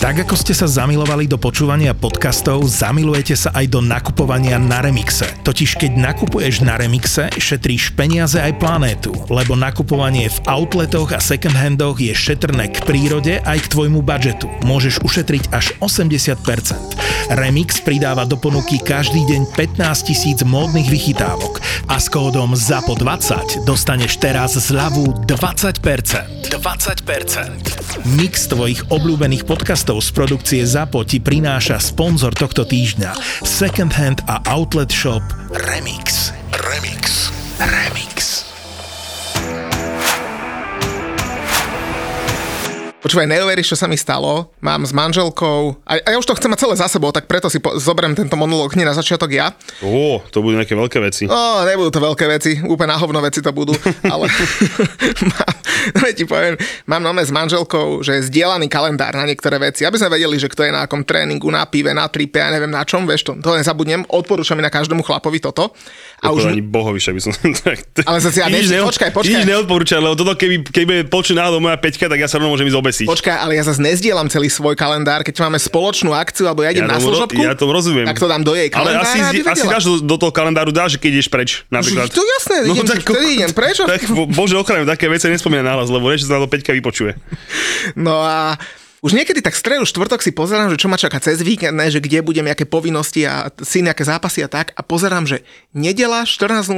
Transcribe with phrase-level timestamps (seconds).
[0.00, 5.28] Tak ako ste sa zamilovali do počúvania podcastov, zamilujete sa aj do nakupovania na Remixe.
[5.44, 11.52] Totiž keď nakupuješ na Remixe, šetríš peniaze aj planétu, lebo nakupovanie v outletoch a second
[11.52, 14.48] handoch je šetrné k prírode aj k tvojmu budžetu.
[14.64, 16.96] Môžeš ušetriť až 80%.
[17.36, 21.60] Remix pridáva do ponuky každý deň 15 tisíc módnych vychytávok
[21.92, 26.48] a s kódom ZAPO20 dostaneš teraz zľavu 20%.
[26.48, 27.80] 20%.
[28.18, 34.22] Mix tvojich obľúbených podcastov podcastov z produkcie ZAPO ti prináša sponzor tohto týždňa Second Hand
[34.30, 36.30] a Outlet Shop Remix.
[36.54, 37.34] Remix.
[37.58, 38.49] Remix.
[43.00, 44.52] Počúvaj, neuveríš, čo sa mi stalo.
[44.60, 47.48] Mám s manželkou, a, a ja už to chcem mať celé za sebou, tak preto
[47.48, 49.56] si po, zoberiem tento monológ hneď na začiatok ja.
[49.80, 51.24] Ó, to budú nejaké veľké veci.
[51.24, 53.72] Ó, nebudú to veľké veci, úplne na hovno veci to budú,
[54.12, 54.28] ale
[55.32, 55.54] mám,
[55.96, 59.96] no ti poviem, mám nome s manželkou, že je zdieľaný kalendár na niektoré veci, aby
[59.96, 62.84] sme vedeli, že kto je na akom tréningu, na pive, na tripe, ja neviem na
[62.84, 65.72] čom, vieš to, to nezabudnem, odporúčam na každému chlapovi toto.
[66.20, 66.52] A už...
[66.52, 67.32] ani bohovi, by som...
[68.08, 68.60] ale sa si ja ne...
[68.60, 69.40] počkaj, počkaj.
[69.40, 72.68] Nič neodporúčam, lebo toto keby, keby počuť náhodou moja peťka, tak ja sa rovno môžem
[72.68, 73.06] ísť obesiť.
[73.08, 76.84] Počkaj, ale ja zase nezdielam celý svoj kalendár, keď máme spoločnú akciu, alebo ja idem
[76.84, 77.40] ja na služobku.
[77.40, 78.04] Ja to rozumiem.
[78.04, 79.00] Tak to dám do jej kalendára.
[79.00, 82.12] Ale asi, asi dáš do, do, toho kalendáru dáš, keď ideš preč, napríklad.
[82.12, 83.80] To jasné, no, idem, tak, idem preč.
[83.80, 87.16] Tak, bože, ochraňujem, také veci nespomínam nahlas, lebo vieš, sa na to Peťka vypočuje.
[87.96, 88.60] No a
[89.00, 92.04] už niekedy tak stredu, štvrtok si pozerám, že čo ma čaká cez víkend, ne, že
[92.04, 95.40] kde budem, aké povinnosti a si nejaké zápasy a tak a pozerám, že
[95.72, 96.68] nedela 14.00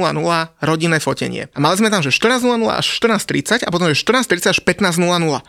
[0.63, 1.51] rodinné fotenie.
[1.51, 5.43] A mali sme tam, že 14.00 až 14.30 a potom, že 14.30 až 15.00.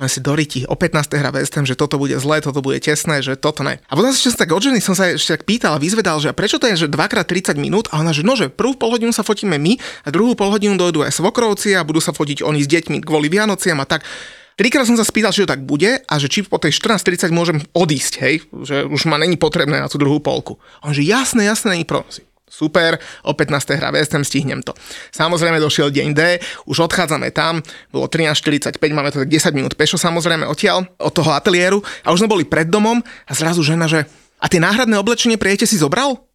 [0.00, 1.04] A si doriti, o 15.
[1.20, 3.76] hra West Ham, že toto bude zlé, toto bude tesné, že toto ne.
[3.86, 6.56] A potom sa tak od ženy som sa ešte tak pýtal a vyzvedal, že prečo
[6.56, 7.92] to je, že 2x30 minút?
[7.92, 11.12] A ona, že no, že prvú polhodinu sa fotíme my a druhú polhodinu dojdú aj
[11.12, 14.08] svokrovci a budú sa fotiť oni s deťmi kvôli Vianociam a tak.
[14.56, 17.58] Trikrát som sa spýtal, či to tak bude a že či po tej 14.30 môžem
[17.72, 20.60] odísť, hej, že už ma není potrebné na tú druhú polku.
[20.84, 23.80] On že jasné, jasné, není problém super, o 15.
[23.80, 24.76] hra West stihnem to.
[25.08, 26.20] Samozrejme došiel deň D,
[26.68, 31.32] už odchádzame tam, bolo 13.45, máme to tak 10 minút pešo samozrejme odtiaľ, od toho
[31.32, 34.04] ateliéru a už sme boli pred domom a zrazu žena, že
[34.36, 36.28] a tie náhradné oblečenie prijete si zobral?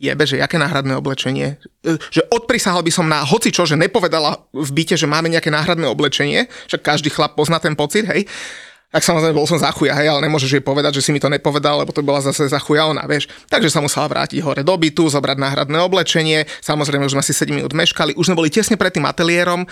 [0.00, 1.60] Jebe, že jaké náhradné oblečenie?
[1.84, 5.52] E, že odprisahal by som na hoci čo, že nepovedala v byte, že máme nejaké
[5.52, 8.24] náhradné oblečenie, však každý chlap pozná ten pocit, hej.
[8.90, 11.30] Tak samozrejme bol som za chuja, hej, ale nemôžeš jej povedať, že si mi to
[11.30, 13.30] nepovedal, lebo to bola zase za chuja ona, vieš.
[13.46, 17.54] Takže sa musela vrátiť hore do bytu, zobrať náhradné oblečenie, samozrejme už sme si 7
[17.54, 19.62] minút meškali, už sme boli tesne pred tým ateliérom,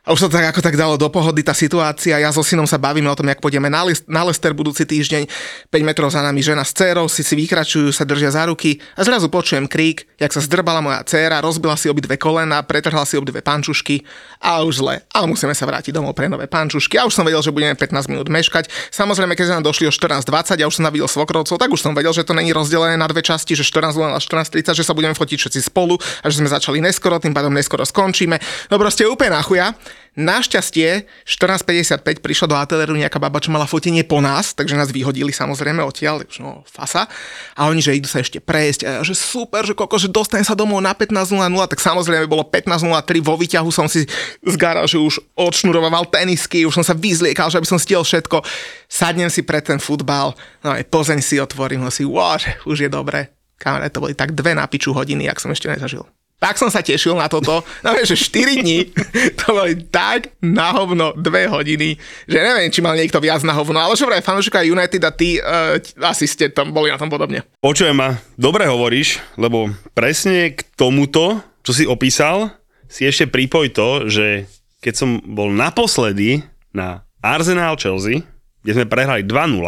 [0.00, 2.16] a už sa tak ako tak dalo do pohody tá situácia.
[2.16, 5.28] Ja so synom sa bavíme o tom, jak pôjdeme na, list, na Lester budúci týždeň.
[5.68, 9.04] 5 metrov za nami žena s dcerou si si vykračujú, sa držia za ruky a
[9.04, 13.44] zrazu počujem krík, jak sa zdrbala moja dcéra, rozbila si obidve kolena, pretrhla si obidve
[13.44, 14.00] pančušky
[14.40, 15.04] a už zle.
[15.12, 16.96] Ale musíme sa vrátiť domov pre nové pančušky.
[16.96, 18.72] A už som vedel, že budeme 15 minút meškať.
[18.88, 22.16] Samozrejme, keď sme došli o 14.20 a už som navidel svokrovcov, tak už som vedel,
[22.16, 25.36] že to není rozdelené na dve časti, že 14.00 a 14.30, že sa budeme fotiť
[25.36, 28.40] všetci spolu a že sme začali neskoro, tým pádom neskoro skončíme.
[28.72, 29.76] No proste úplne na chuja.
[30.18, 35.30] Našťastie 14.55 prišla do ateliéru nejaká baba, čo mala fotenie po nás, takže nás vyhodili
[35.30, 37.06] samozrejme odtiaľ, už no fasa.
[37.54, 40.42] A oni, že idú sa ešte prejsť, a ja, že super, že koko, že dostane
[40.42, 41.30] sa domov na 15.00,
[41.70, 44.04] tak samozrejme bolo 15.03, vo výťahu som si
[44.42, 48.42] z garáže už odšnuroval tenisky, už som sa vyzliekal, že aby som stiel všetko.
[48.90, 52.36] Sadnem si pre ten futbal, no aj Pozeň si otvorím, no si, wow,
[52.66, 53.32] už je dobré.
[53.60, 56.02] Kamarát, to boli tak dve na piču hodiny, jak som ešte nezažil.
[56.40, 57.60] Tak som sa tešil na toto.
[57.84, 58.88] No vieš, že 4 dní,
[59.44, 63.76] to boli tak na hovno 2 hodiny, že neviem, či mal niekto viac na hovno,
[63.76, 67.44] ale čo vraj fanúšika United a ty uh, asi ste tam boli na tom podobne.
[67.60, 72.56] Počujem ma, dobre hovoríš, lebo presne k tomuto, čo si opísal,
[72.88, 74.48] si ešte pripoj to, že
[74.80, 76.40] keď som bol naposledy
[76.72, 78.24] na Arsenal Chelsea,
[78.64, 79.60] kde sme prehrali 2-0,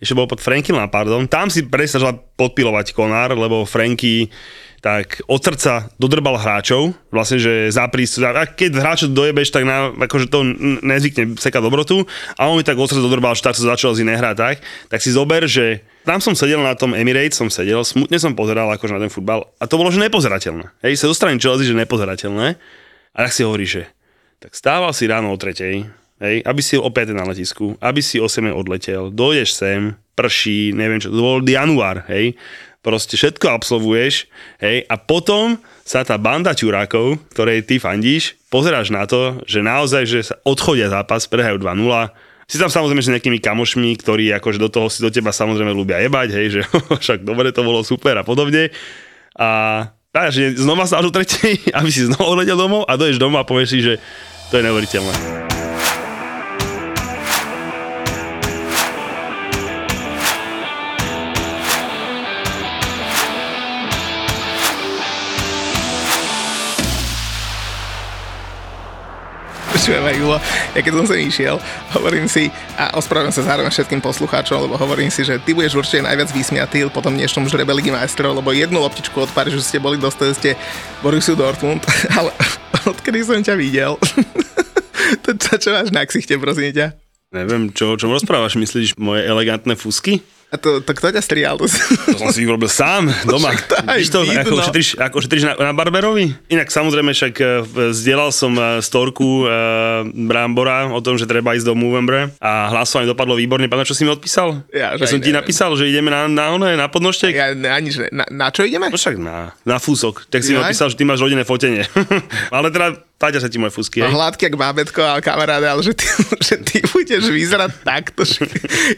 [0.00, 4.28] ešte bol pod Franky Lampardom, tam si presne podpilovať Konár, lebo Franky
[4.86, 9.90] tak od srdca dodrbal hráčov, vlastne, že za prístup, a keď hráčov dojebeš, tak na,
[9.90, 10.46] akože to
[10.86, 12.06] nezvykne seka dobrotu,
[12.38, 14.56] a on mi tak od srdca dodrbal, že tak sa začal z nehrať tak,
[14.86, 18.70] tak si zober, že tam som sedel na tom Emirates, som sedel, smutne som pozeral
[18.78, 20.70] akože na ten futbal a to bolo, že nepozerateľné.
[20.86, 22.54] Hej, sa dostrany Chelsea, že nepozerateľné.
[23.10, 23.90] A tak si hovorí, že
[24.38, 25.82] tak stával si ráno o tretej,
[26.22, 30.70] hej, aby si o 5 na letisku, aby si o 7 odletel, dojdeš sem, prší,
[30.78, 32.38] neviem čo, to bol január, hej,
[32.86, 34.30] proste všetko absolvuješ,
[34.62, 40.06] hej, a potom sa tá banda ťurákov, ktorej ty fandíš, pozeráš na to, že naozaj,
[40.06, 41.82] že sa odchodia zápas, prehajú 2-0,
[42.46, 45.98] si tam samozrejme s nejakými kamošmi, ktorí akože do toho si do teba samozrejme ľúbia
[46.06, 46.60] jebať, hej, že
[47.02, 48.70] však dobre, to bolo super a podobne.
[49.34, 49.82] A
[50.14, 53.68] takže znova sa do tretej, aby si znova odletel domov a dojdeš domov a povieš
[53.74, 53.94] si, že
[54.54, 55.55] to je neuveriteľné.
[69.86, 70.42] Počúvaj, Julo,
[70.74, 71.62] ja keď som sem išiel,
[71.94, 76.02] hovorím si, a ospravedlňujem sa zároveň všetkým poslucháčom, lebo hovorím si, že ty budeš určite
[76.02, 79.94] najviac vysmiatý po tom dnešnom žrebe Ligy majstrov, lebo jednu loptičku od Parížu ste boli,
[79.94, 80.58] dostali ste
[81.06, 81.86] Borussiu Dortmund,
[82.18, 82.34] ale
[82.82, 83.94] odkedy som ťa videl,
[85.22, 86.86] to čo máš na ksichte, prosím ťa?
[87.30, 88.58] Neviem, čo, o čom rozprávaš?
[88.58, 90.18] Myslíš moje elegantné fusky?
[90.46, 91.58] A to, to kto ťa strial?
[91.58, 91.66] To
[92.14, 93.50] som si urobil sám, doma.
[93.98, 94.46] Víš to, vidno.
[94.46, 96.30] ako šetríš, ako šetríš na, na Barberovi?
[96.46, 97.46] Inak samozrejme však e,
[97.90, 99.46] zdieľal som e, storku e,
[100.14, 103.66] Brambora o tom, že treba ísť do Movember a hlasovanie dopadlo výborne.
[103.66, 104.62] Pamätáš, čo si mi odpísal?
[104.70, 105.42] Ja ja som ti neviem.
[105.42, 107.34] napísal, že ideme na, na, one, na podnožtek.
[107.34, 108.86] Ja, na, nič, na, na čo ideme?
[108.86, 110.30] No však na, na fúsok.
[110.30, 110.70] Tak si mi Jaj.
[110.70, 111.90] odpísal, že ty máš rodinné fotenie.
[112.54, 113.72] Ale teda páťa sa ti moje.
[113.72, 114.12] No, hej?
[114.12, 116.04] hladký jak bábetko, ale kamaráde, ale že ty,
[116.52, 118.28] že ty budeš vyzerať takto.
[118.28, 118.44] Že...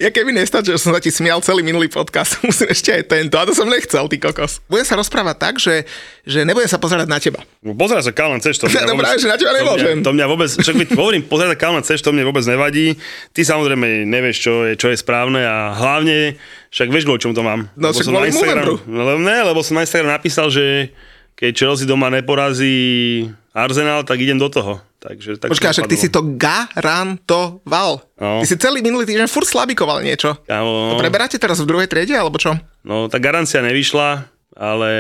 [0.02, 3.38] Ja keby nestačil, že som sa ti smial celý minulý podcast, musím ešte aj tento.
[3.38, 4.58] A to som nechcel, ty kokos.
[4.66, 5.86] Budem sa rozprávať tak, že,
[6.26, 7.46] že nebudem sa pozerať na teba.
[7.62, 9.94] Pozeraj sa Kalman Ceš, to mňa No vôbec, práve, že na teba to nemôžem.
[9.94, 12.98] mňa, to mňa vôbec, však hovorím, pozeraj sa Kalman Ceš, to mne vôbec nevadí.
[13.30, 16.34] Ty samozrejme nevieš, čo je, čo je správne a hlavne,
[16.74, 17.70] však vieš, kvôli čomu to mám.
[17.78, 20.90] No, Lebo však som na Instagram, no, lebo ne, lebo som na Instagram napísal, že
[21.38, 24.78] keď Chelsea doma neporazí Arsenal, tak idem do toho.
[24.99, 28.02] Takže, tak Počkaj, však ty si to garantoval.
[28.19, 28.43] No.
[28.43, 30.34] Ty si celý minulý týždeň furt slabikoval niečo.
[30.46, 32.55] Kámo, To preberáte teraz v druhej triede, alebo čo?
[32.82, 34.26] no, tá garancia nevyšla,
[34.58, 34.90] ale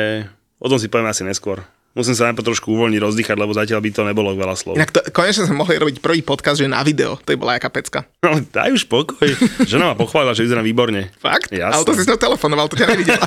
[0.58, 1.62] o tom si poviem asi neskôr.
[1.98, 4.78] Musím sa najprv trošku uvoľniť, rozdýchať, lebo zatiaľ by to nebolo veľa slov.
[4.78, 7.18] Inak to, konečne sme mohli robiť prvý podcast, že na video.
[7.18, 8.06] To by bola jaká pecka.
[8.22, 9.26] No, daj už pokoj.
[9.70, 11.10] Žena ma pochválila, že vyzerám výborne.
[11.18, 11.50] Fakt?
[11.50, 11.74] Jasné.
[11.74, 13.26] Ale to si s ňou telefonoval, to ťa nevidela.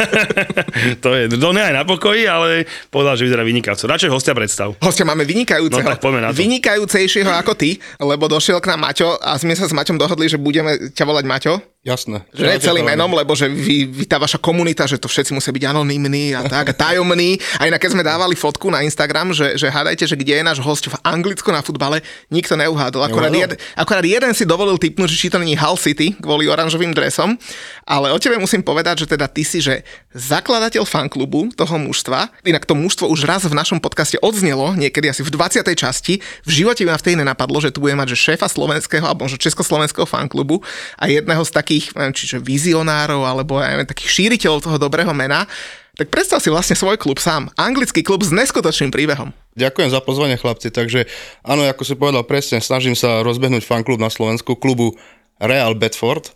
[1.04, 3.92] to je, to ne aj na pokoji, ale povedal, že vyzerá vynikajúco.
[3.92, 4.72] Radšej hostia predstav.
[4.80, 5.84] Hostia máme vynikajúceho.
[5.84, 6.40] No tak poďme na to.
[6.40, 10.40] Vynikajúcejšieho ako ty, lebo došiel k nám Maťo a sme sa s Maťom dohodli, že
[10.40, 11.54] budeme ťa volať Maťo.
[11.82, 12.22] Jasné.
[12.30, 15.50] Že nie celým menom, lebo že vy, vy, tá vaša komunita, že to všetci musia
[15.50, 17.42] byť anonymní a tak, a tajomní.
[17.58, 20.62] A inak keď sme dávali fotku na Instagram, že, že hádajte, že kde je náš
[20.62, 23.10] host v Anglicku na futbale, nikto neuhádol.
[23.10, 26.94] Akorát, jed, akorát jeden si dovolil typnúť, že či to není Hull City kvôli oranžovým
[26.94, 27.34] dresom.
[27.82, 29.82] Ale o tebe musím povedať, že teda ty si, že
[30.14, 35.26] zakladateľ fanklubu toho mužstva, inak to mužstvo už raz v našom podcaste odznelo, niekedy asi
[35.26, 35.66] v 20.
[35.74, 39.42] časti, v živote ma vtedy nenapadlo, že tu bude mať že šéfa slovenského alebo možno
[39.42, 40.62] československého fanklubu
[41.02, 45.48] a jedného z takých, neviem, čiže vizionárov alebo neviem, takých šíriteľov toho dobrého mena.
[45.96, 47.52] Tak predstav si vlastne svoj klub sám.
[47.60, 49.36] Anglický klub s neskutočným príbehom.
[49.60, 50.72] Ďakujem za pozvanie, chlapci.
[50.72, 51.06] Takže
[51.44, 54.96] áno, ako si povedal presne, snažím sa rozbehnúť fanklub na Slovensku, klubu
[55.38, 56.32] Real Bedford.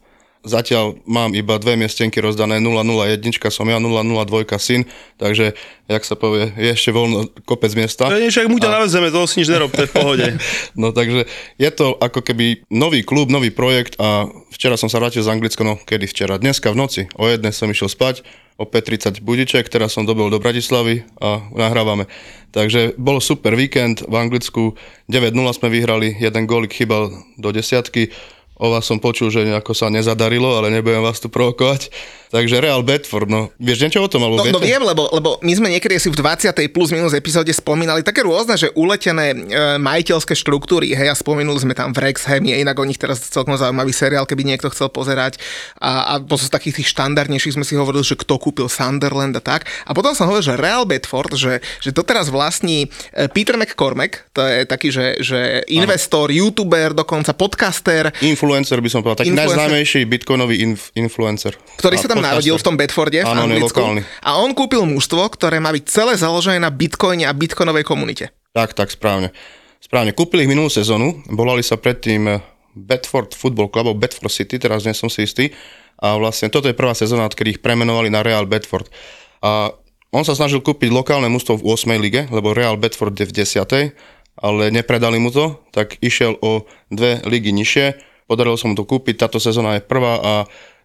[0.46, 4.86] Zatiaľ mám iba dve miestenky rozdané, 001 som ja, 002 syn,
[5.18, 5.58] takže,
[5.90, 8.06] jak sa povie, je ešte voľno kopec miesta.
[8.06, 10.28] To je však mu ťa navezeme, toho si nič nerob, to je v pohode.
[10.76, 11.26] No takže
[11.58, 15.66] je to ako keby nový klub, nový projekt a včera som sa vrátil z Anglicka,
[15.66, 16.38] no kedy včera?
[16.38, 18.22] Dneska v noci, o jednej som išiel spať,
[18.56, 22.08] o 5.30 budiček, teraz som dobil do Bratislavy a nahrávame.
[22.56, 24.80] Takže bol super víkend v Anglicku,
[25.12, 28.16] 9-0 sme vyhrali, jeden gólik chybal do desiatky,
[28.56, 31.92] o vás som počul, že nejako sa nezadarilo, ale nebudem vás tu provokovať.
[32.36, 34.28] Takže Real Bedford, no vieš niečo o tom?
[34.28, 36.52] Alebo No, no viem, lebo, lebo my sme niekedy asi v 20.
[36.76, 39.38] plus minus epizóde spomínali také rôzne, že uletené e,
[39.80, 43.96] majiteľské štruktúry, hej, a spomenuli sme tam Wrexham, je inak o nich teraz celkom zaujímavý
[43.96, 45.40] seriál, keby niekto chcel pozerať.
[45.80, 49.64] A, a z takých tých štandardnejších sme si hovorili, že kto kúpil Sunderland a tak.
[49.88, 54.28] A potom som hovoril, že Real Bedford, že, že to teraz vlastní e, Peter McCormack,
[54.36, 59.56] to je taký, že, že investor, youtuber, dokonca podcaster, Influencer by som povedal, taký Influencer.
[59.56, 61.56] najznámejší bitcoinový inf- influencer.
[61.80, 62.25] ktorý A sa tam.
[62.26, 63.78] Narodil v tom Bedforde v Áno, Anglicku.
[63.78, 64.02] lokálny.
[64.26, 68.34] A on kúpil mužstvo, ktoré má byť celé založené na bitcoine a bitcoinovej komunite.
[68.56, 69.30] Tak, tak, správne.
[69.78, 70.18] Správne.
[70.18, 72.42] Kúpili ich minulú sezónu, volali sa predtým eh,
[72.74, 75.54] Bedford Football Club, alebo Bedford City, teraz nie som si istý.
[75.96, 78.92] A vlastne toto je prvá sezóna, od ktorých premenovali na Real Bedford.
[79.40, 79.72] A
[80.12, 81.96] on sa snažil kúpiť lokálne mužstvo v 8.
[82.00, 83.96] lige, lebo Real Bedford je v 10.
[84.36, 87.96] ale nepredali mu to, tak išiel o dve ligy nižšie.
[88.28, 90.34] Podarilo sa mu to kúpiť, táto sezóna je prvá a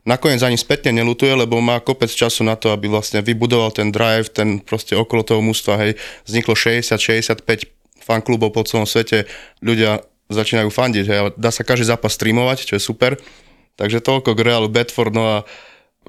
[0.05, 4.33] nakoniec ani spätne nelutuje, lebo má kopec času na to, aby vlastne vybudoval ten drive,
[4.33, 7.45] ten proste okolo toho mústva, hej, vzniklo 60-65
[8.01, 9.29] fanklubov po celom svete,
[9.61, 10.01] ľudia
[10.33, 13.21] začínajú fandiť, hej, dá sa každý zápas streamovať, čo je super.
[13.77, 15.37] Takže toľko k Realu Bedford, no a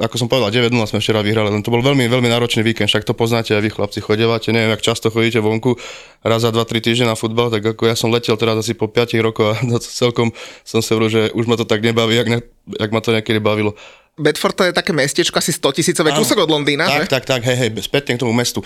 [0.02, 3.06] ako som povedal, 9-0 sme včera vyhrali, len to bol veľmi, veľmi náročný víkend, však
[3.06, 5.78] to poznáte aj vy chlapci, chodevate, neviem, ak často chodíte vonku,
[6.26, 9.14] raz za 2-3 týždne na futbal, tak ako ja som letel teraz asi po 5
[9.22, 9.62] rokoch a
[10.02, 10.34] celkom
[10.66, 12.40] som si hovoril, že už ma to tak nebaví, jak, ne,
[12.82, 13.78] jak ma to niekedy bavilo.
[14.20, 17.08] Bedford to je také mestečko, asi 100 tisícové, kúsok od Londýna, Tak, že?
[17.08, 18.60] tak, tak, hej, hej, spätne k tomu mestu.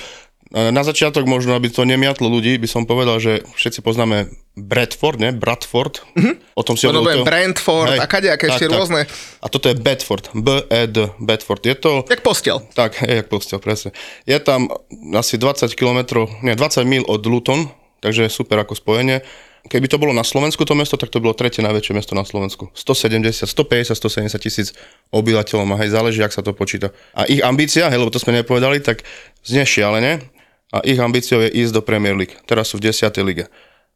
[0.53, 5.33] Na začiatok možno, aby to nemiatlo ľudí, by som povedal, že všetci poznáme Bradford, ne?
[5.33, 6.05] Bradford.
[6.13, 6.35] Mm-hmm.
[6.53, 7.25] O tom si hovoril.
[7.25, 9.09] bude Brentford a kadejaké ešte rôzne.
[9.41, 10.29] A toto je Bedford.
[10.37, 11.65] B-E-D, Bedford.
[11.65, 12.05] Je to...
[12.05, 12.61] Jak postel.
[12.77, 13.91] Tak, hej, jak postel, presne.
[14.29, 14.69] Je tam
[15.17, 17.67] asi 20 km, nie, 20 mil od Luton,
[18.05, 19.25] takže super ako spojenie.
[19.65, 22.69] keby to bolo na Slovensku to mesto, tak to bolo tretie najväčšie mesto na Slovensku.
[22.77, 24.77] 170, 150, 170 tisíc
[25.09, 26.93] obyvateľov má, hej, záleží, ak sa to počíta.
[27.17, 29.01] A ich ambícia, hej, lebo to sme nepovedali, tak
[29.41, 30.34] znie šialene
[30.74, 32.38] a ich ambíciou je ísť do Premier League.
[32.50, 33.12] Teraz sú v 10.
[33.22, 33.45] lige.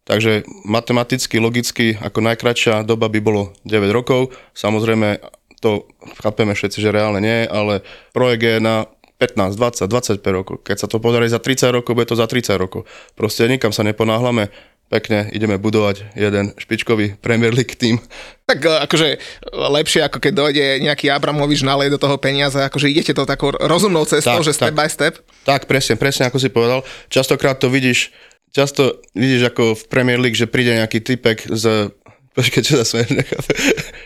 [0.09, 4.33] Takže matematicky, logicky, ako najkračšia doba by bolo 9 rokov.
[4.57, 5.21] Samozrejme,
[5.61, 5.85] to
[6.23, 7.85] chápeme všetci, že reálne nie, ale
[8.15, 10.55] projekt je na 15, 20, 25 rokov.
[10.63, 12.87] Keď sa to podarí za 30 rokov, bude to za 30 rokov.
[13.19, 14.47] Proste nikam sa neponáhlame
[14.89, 18.01] pekne ideme budovať jeden špičkový Premier League tým.
[18.49, 19.07] Tak e, akože
[19.53, 24.03] lepšie, ako keď dojde nejaký Abramovič nalej do toho peniaza, akože idete to takou rozumnou
[24.09, 25.13] cestou, tak, že step tak, by step.
[25.45, 26.81] Tak, presne, presne ako si povedal.
[27.13, 28.09] Častokrát to vidíš,
[28.49, 31.93] často vidíš ako v Premier League, že príde nejaký typek z
[32.29, 33.51] Počkej, čo sa smeješ, nechápe.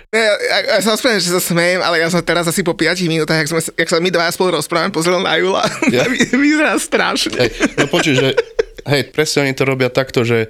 [0.09, 3.05] Ja, ja, ja som spomínal, že sa smejem, ale ja som teraz asi po 5
[3.05, 5.61] minútach, jak, sme, jak sa my dva spolu rozprávame, pozrel na Jula,
[5.93, 6.07] ja?
[6.33, 7.35] vyzerá strašne.
[7.35, 8.29] Hej, no počuj, že
[8.89, 10.49] hej, presne oni to robia takto, že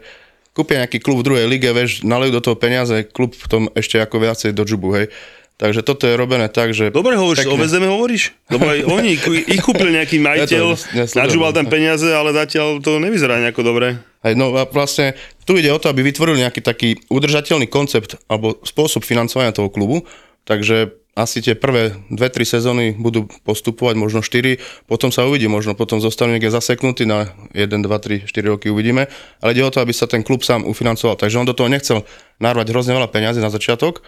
[0.54, 3.98] kúpia nejaký klub v druhej lige, vieš, nalejú do toho peniaze, klub v tom ešte
[3.98, 5.08] ako viacej do džubu, hej.
[5.54, 6.90] Takže toto je robené tak, že...
[6.90, 7.54] Dobre hovoríš, pekne.
[7.54, 8.34] o VZM hovoríš?
[8.50, 9.12] Lebo aj oni,
[9.54, 10.66] ich kúpil nejaký majiteľ,
[10.98, 11.06] ja
[11.54, 14.02] tam peniaze, ale zatiaľ to nevyzerá nejako dobre.
[14.26, 15.14] Hej, no a vlastne
[15.46, 20.08] tu ide o to, aby vytvorili nejaký taký udržateľný koncept alebo spôsob financovania toho klubu,
[20.48, 24.58] takže asi tie prvé 2-3 sezóny budú postupovať, možno 4,
[24.90, 29.06] potom sa uvidí, možno potom zostanú niekde zaseknutí na 1, 2, 3, 4 roky uvidíme,
[29.38, 31.14] ale ide o to, aby sa ten klub sám ufinancoval.
[31.22, 32.02] Takže on do toho nechcel
[32.42, 34.02] narvať hrozne veľa peniazy na začiatok,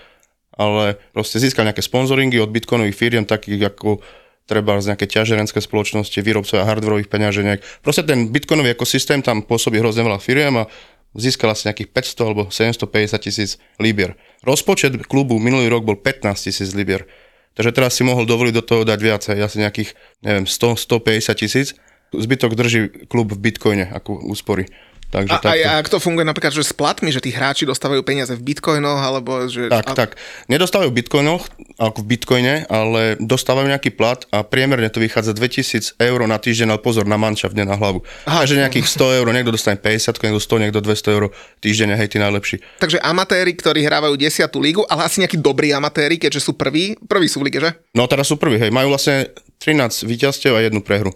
[0.58, 4.02] ale proste získal nejaké sponzoringy od bitcoinových firiem, takých ako
[4.46, 7.60] treba z nejaké ťažerenské spoločnosti, výrobcovia hardwareových peňaženiek.
[7.82, 10.70] Proste ten bitcoinový ekosystém tam pôsobí hrozne veľa firiem a
[11.16, 14.20] získal asi nejakých 500 alebo 750 tisíc libier.
[14.44, 17.08] Rozpočet klubu minulý rok bol 15 tisíc libier.
[17.56, 19.96] Takže teraz si mohol dovoliť do toho dať viacej, asi nejakých,
[20.28, 21.68] neviem, 100, 150 tisíc.
[22.12, 24.68] Zbytok drží klub v bitcoine ako úspory.
[25.14, 25.68] Takže a, takto.
[25.68, 29.00] a ak to funguje napríklad, že s platmi, že tí hráči dostávajú peniaze v bitcoinoch,
[29.00, 29.72] alebo že...
[29.72, 29.94] Tak, a...
[29.96, 30.10] tak.
[30.52, 31.44] Nedostávajú v bitcoinoch,
[31.80, 36.76] ako v bitcoine, ale dostávajú nejaký plat a priemerne to vychádza 2000 eur na týždeň,
[36.76, 38.04] ale pozor, na manča v na hlavu.
[38.28, 41.24] Aha, že nejakých 100 eur, niekto dostane 50, niekto 100, niekto 200 eur
[41.64, 42.58] týždeň, hej, tí najlepší.
[42.84, 44.52] Takže amatéri, ktorí hrávajú 10.
[44.60, 47.72] lígu, ale asi nejakí dobrí amatéri, keďže sú prví, prví sú v lige, že?
[47.96, 49.32] No teraz sú prví, hej, majú vlastne
[49.64, 51.16] 13 víťazstiev a jednu prehru.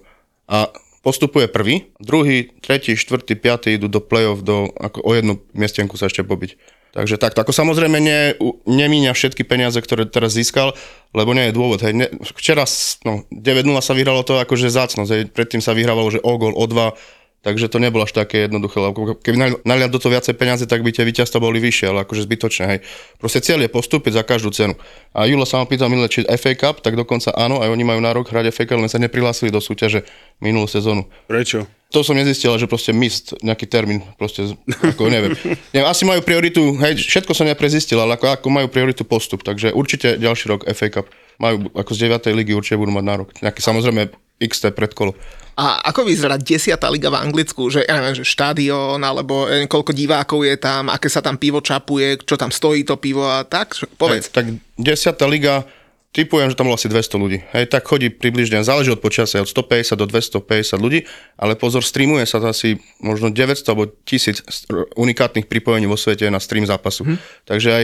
[0.49, 5.95] A postupuje prvý, druhý, tretí, štvrtý, piatý idú do play-off, do, ako o jednu miestenku
[5.95, 6.79] sa ešte pobiť.
[6.89, 7.45] Takže takto.
[7.45, 8.33] Ako samozrejme ne,
[8.65, 10.73] nemíňa všetky peniaze, ktoré teraz získal,
[11.13, 11.85] lebo nie je dôvod.
[11.85, 11.93] Hej.
[11.93, 12.65] Ne, včera
[13.05, 15.09] no, 9-0 sa vyhralo to akože zácnosť.
[15.13, 15.23] Hej.
[15.29, 16.97] Predtým sa vyhrávalo, že o gol, o dva,
[17.39, 20.91] Takže to nebolo až také jednoduché, lebo keby naliať do toho viacej peniaze, tak by
[20.91, 22.79] tie víťazstva boli vyššie, ale akože zbytočné, hej.
[23.15, 24.75] Proste cieľ je postúpiť za každú cenu.
[25.15, 28.03] A Julo sa ma pýtal minulé, či FA Cup, tak dokonca áno, aj oni majú
[28.03, 30.03] nárok hrať FA Cup, len sa neprihlásili do súťaže
[30.43, 31.07] minulú sezónu.
[31.31, 31.63] Prečo?
[31.89, 35.33] To som nezistil, že proste mist, nejaký termín, proste, ako neviem.
[35.73, 35.89] neviem.
[35.89, 40.21] Asi majú prioritu, hej, všetko som neprezistil, ale ako, ako majú prioritu postup, takže určite
[40.21, 41.09] ďalší rok FA Cup.
[41.41, 42.29] Majú, ako z 9.
[42.37, 43.29] ligy určite budú mať nárok.
[43.41, 45.17] Nejaký samozrejme XT predkolo.
[45.59, 46.77] A ako vyzerá 10.
[46.93, 51.11] liga v Anglicku, že ja neviem, že štadión, alebo neviem, koľko divákov je tam, aké
[51.11, 53.75] sa tam pivo čapuje, čo tam stojí to pivo a tak?
[53.99, 54.31] Povedz.
[54.31, 54.45] Hej, tak
[54.79, 55.19] 10.
[55.27, 55.67] liga,
[56.11, 57.39] typujem, že tam bolo asi 200 ľudí.
[57.53, 61.05] Hej, tak chodí približne, záleží od počasia, od 150 do 250 ľudí,
[61.37, 66.41] ale pozor, streamuje sa to asi možno 900 alebo 1000 unikátnych pripojení vo svete na
[66.41, 67.05] stream zápasu.
[67.05, 67.17] Hm.
[67.45, 67.83] Takže aj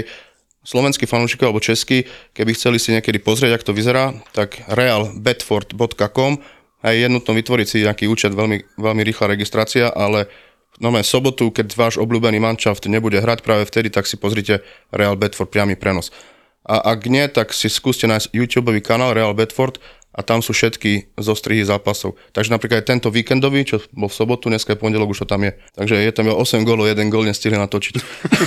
[0.66, 6.42] slovenskí fanúšikovia alebo českí, keby chceli si niekedy pozrieť, ako to vyzerá, tak realbedford.com
[6.82, 10.26] a je jednotno vytvoriť si nejaký účet, veľmi, veľmi rýchla registrácia, ale
[10.82, 15.54] no sobotu, keď váš obľúbený manšaft nebude hrať práve vtedy, tak si pozrite Real Bedford
[15.54, 16.10] priamy prenos.
[16.66, 19.78] A ak nie, tak si skúste nájsť YouTube kanál Real Bedford
[20.16, 22.16] a tam sú všetky zostrihy zápasov.
[22.32, 25.44] Takže napríklad aj tento víkendový, čo bol v sobotu, dneska je pondelok, už to tam
[25.44, 25.52] je.
[25.76, 27.96] Takže je tam 8 gólov, 1 gól nestihli natočiť.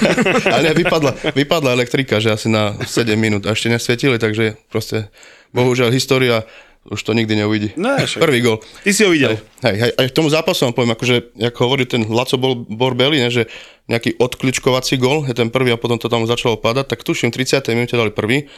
[0.56, 5.12] Ale vypadla, vypadla elektrika, že asi na 7 minút a ešte nesvietili, takže proste
[5.52, 6.48] bohužiaľ história
[6.88, 7.76] už to nikdy neuvidí.
[7.76, 8.58] No, Prvý gol.
[8.84, 9.36] Ty si ho videl.
[9.60, 11.16] Hej, hej, aj k tomu zápasu vám poviem, akože,
[11.52, 13.46] ako hovorí ten Laco bol Borbeli, ne, že
[13.88, 17.60] nejaký odkličkovací gol je ten prvý a potom to tam začalo padať, tak tuším, 30.
[17.76, 18.48] minúte dali prvý,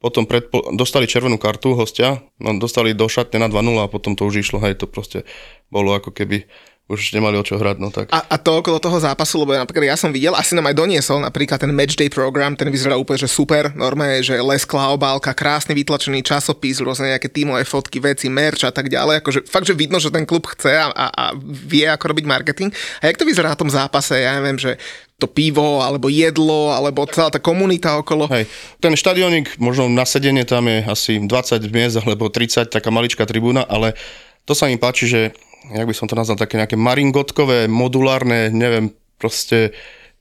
[0.00, 4.28] potom predpo- dostali červenú kartu hostia, no, dostali do šatne na 2-0 a potom to
[4.28, 5.24] už išlo, hej, to proste
[5.72, 6.44] bolo ako keby
[6.84, 8.12] už nemali o čo hrať, no tak.
[8.12, 11.16] A, a to okolo toho zápasu, lebo napríklad ja som videl, asi nám aj doniesol
[11.16, 16.20] napríklad ten matchday program, ten vyzerá úplne, že super, normálne, že lesklá obálka, krásne vytlačený
[16.20, 20.12] časopis, rôzne nejaké tímové fotky, veci, merch a tak ďalej, akože fakt, že vidno, že
[20.12, 22.68] ten klub chce a, a, a vie, ako robiť marketing.
[23.00, 24.76] A jak to vyzerá na tom zápase, ja neviem, že
[25.16, 28.28] to pivo, alebo jedlo, alebo celá tá komunita okolo.
[28.28, 28.44] Hej,
[28.84, 33.64] ten štadionik, možno na sedenie tam je asi 20 miest, alebo 30, taká maličká tribúna,
[33.64, 33.96] ale
[34.44, 35.20] to sa mi páči, že
[35.72, 39.72] jak by som to nazval, také nejaké maringotkové, modulárne, neviem, proste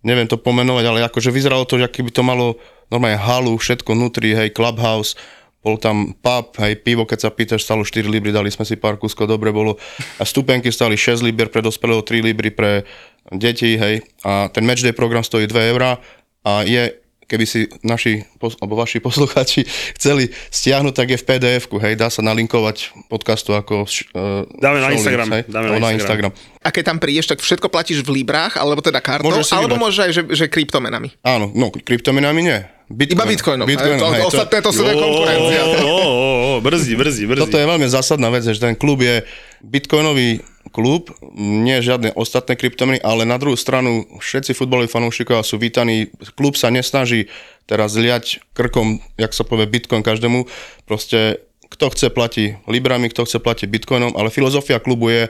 [0.04, 2.60] neviem to pomenovať, ale akože vyzeralo to, že by to malo
[2.92, 5.16] normálne halu, všetko vnútri, hej, clubhouse,
[5.64, 9.00] bol tam pub, hej, pivo, keď sa pýtaš, stalo 4 libry, dali sme si pár
[9.00, 9.80] kúskov, dobre bolo.
[10.20, 12.84] A stupenky stali 6 liber pre dospelého, 3 libry pre
[13.32, 14.04] deti, hej.
[14.28, 16.04] A ten matchday program stojí 2 eurá
[16.44, 17.03] a je
[17.34, 18.22] keby si naši,
[18.62, 19.66] alebo vaši poslucháči
[19.98, 24.94] chceli stiahnuť, tak je v pdf hej, dá sa nalinkovať podcastu ako uh, Dáme na
[24.94, 25.28] Instagram.
[25.34, 26.30] Hej, dáme na Instagram.
[26.30, 26.53] Instagram.
[26.64, 29.76] A keď tam prídeš, tak všetko platíš v librách, alebo teda kartou, Môžeš si alebo
[29.76, 29.84] vybrať.
[29.84, 31.10] môžeš aj, že, že kryptomenami.
[31.22, 32.60] Áno, no kryptomenami nie.
[32.88, 33.16] Bitcoin.
[33.16, 33.66] Iba bitcoinom.
[33.66, 35.62] Bitcoin, to, hej, to, ostatné to sú Ó, konkurencia.
[35.82, 37.42] ó, ó, Brzdí, brzdí, brzdí.
[37.42, 39.24] toto je veľmi zásadná vec, že ten klub je
[39.64, 46.12] bitcoinový klub, nie žiadne ostatné kryptomeny, ale na druhú stranu všetci futbaloví fanúšikovia sú vítaní.
[46.34, 47.32] Klub sa nesnaží
[47.66, 50.46] teraz liať krkom, jak sa povie, bitcoin každému.
[50.84, 55.24] Proste kto chce platí librami, kto chce platí bitcoinom, ale filozofia klubu je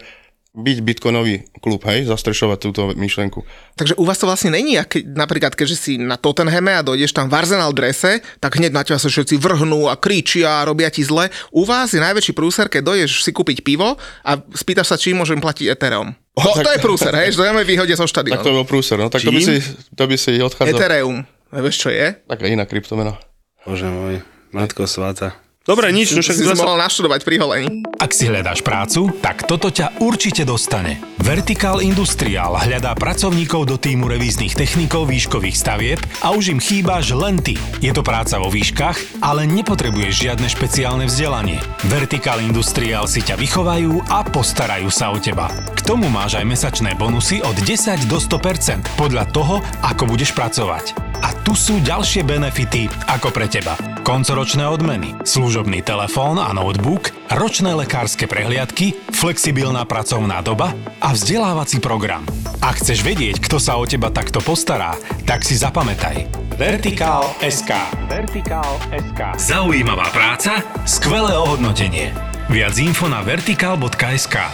[0.54, 3.42] byť bitcoinový klub, hej, zastrešovať túto myšlenku.
[3.74, 7.26] Takže u vás to vlastne není, ak, napríklad, keďže si na Tottenhame a dojdeš tam
[7.26, 11.02] v Arsenal drese, tak hneď na teba sa všetci vrhnú a kričia a robia ti
[11.02, 11.34] zle.
[11.50, 15.42] U vás je najväčší prúser, keď dojdeš si kúpiť pivo a spýtaš sa, či môžem
[15.42, 16.14] platiť Ethereum.
[16.38, 19.10] To, to je prúser, hej, že to je vyhodia zo Tak to bol prúser, no
[19.10, 19.48] tak to by, Čím?
[19.50, 19.56] si,
[19.98, 20.78] to by si odchádzal.
[20.78, 21.26] Ethereum.
[21.50, 22.14] Vieš, čo je?
[22.30, 23.18] Taká iná kryptomena.
[23.66, 24.22] Bože môj,
[24.54, 25.38] matko sváta.
[25.64, 26.60] Dobre, nič, no však si si zase...
[26.60, 27.88] mohol naštudovať pri holení.
[27.96, 31.00] Ak si hľadáš prácu, tak toto ťa určite dostane.
[31.24, 37.40] Vertical Industrial hľadá pracovníkov do týmu revíznych technikov výškových stavieb a už im chýbaš len
[37.40, 37.56] ty.
[37.80, 41.64] Je to práca vo výškach, ale nepotrebuješ žiadne špeciálne vzdelanie.
[41.88, 45.48] Vertical Industrial si ťa vychovajú a postarajú sa o teba.
[45.48, 50.92] K tomu máš aj mesačné bonusy od 10 do 100% podľa toho, ako budeš pracovať.
[51.24, 53.80] A tu sú ďalšie benefity ako pre teba.
[54.04, 55.16] Koncoročné odmeny,
[55.54, 62.26] služobný telefón a notebook, ročné lekárske prehliadky, flexibilná pracovná doba a vzdelávací program.
[62.58, 64.98] Ak chceš vedieť, kto sa o teba takto postará,
[65.30, 66.26] tak si zapamätaj.
[66.58, 67.70] Vertikál SK.
[68.10, 68.66] Vertikál
[68.98, 69.38] SK.
[69.38, 70.58] Zaujímavá práca,
[70.90, 72.10] skvelé ohodnotenie.
[72.50, 74.50] Viac info na vertikál.sk.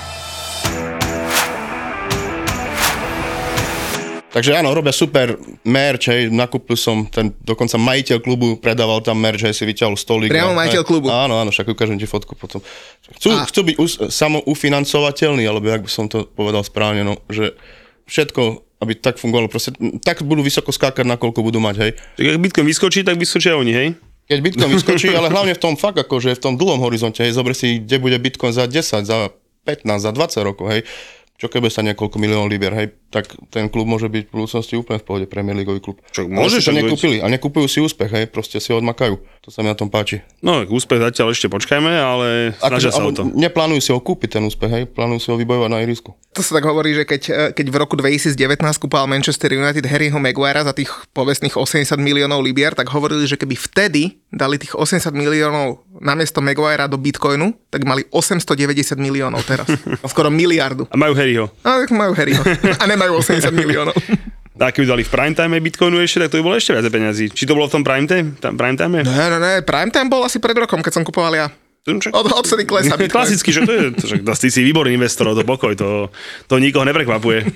[4.39, 5.35] Takže áno, robia super
[5.67, 10.31] merch, hej, nakúpil som ten, dokonca majiteľ klubu predával tam merch, hej, si vyťahol stolík.
[10.31, 10.87] Priamo a- majiteľ hej.
[10.87, 11.11] klubu?
[11.11, 12.63] Áno, áno, však ukážem ti fotku potom.
[13.19, 17.51] Chcú, A- chcú byť us, samoufinancovateľní, alebo jak by som to povedal správne, no, že
[18.07, 19.75] všetko, aby tak fungovalo, proste
[20.07, 21.91] tak budú vysoko skákať, nakoľko budú mať, hej.
[22.15, 23.87] Tak ak Bitcoin vyskočí, tak vyskočia oni, hej?
[24.31, 27.51] Keď Bitcoin vyskočí, ale hlavne v tom fakt, akože v tom dlhom horizonte, hej, zober
[27.51, 29.35] si, kde bude Bitcoin za 10, za
[29.67, 30.87] 15, za 20 rokov, hej.
[31.39, 35.01] Čo keby sa niekoľko miliónov liber, hej, tak ten klub môže byť v budúcnosti úplne
[35.01, 35.97] v pohode, Premier Leagueový klub.
[36.13, 39.17] Ale môže, to nekúpili a nekúpujú si úspech, hej, proste si ho odmakajú.
[39.17, 40.21] To sa mi na tom páči.
[40.45, 43.25] No, tak úspech zatiaľ ešte počkajme, ale snažia sa o to.
[43.25, 46.13] neplánujú si ho kúpiť ten úspech, hej, plánujú si ho vybojovať na ihrisku.
[46.37, 50.21] To sa tak hovorí, že keď, eh, keď v roku 2019 kúpal Manchester United Harryho
[50.21, 55.09] Maguirea za tých povestných 80 miliónov libier, tak hovorili, že keby vtedy dali tých 80
[55.17, 59.65] miliónov namiesto Maguirea do Bitcoinu, tak mali 890 miliónov teraz.
[60.13, 60.85] Skoro miliardu.
[60.93, 61.49] A majú Harryho.
[61.65, 62.41] A tak majú Harryho.
[62.81, 63.95] A nemajú 80 miliónov.
[64.59, 67.31] A keby dali v prime time Bitcoinu ešte, tak to by bolo ešte viac peniazí.
[67.31, 68.35] Či to bolo v tom prime time?
[68.43, 69.07] Tam prime time?
[69.07, 71.47] Ne, ne, ne, prime time bol asi pred rokom, keď som kupoval ja.
[71.87, 73.23] Od, odvtedy klesá Bitcoin.
[73.23, 76.11] Klasicky, že to je, to, že ty si výborný investor, to pokoj, to,
[76.51, 77.47] to nikoho neprekvapuje.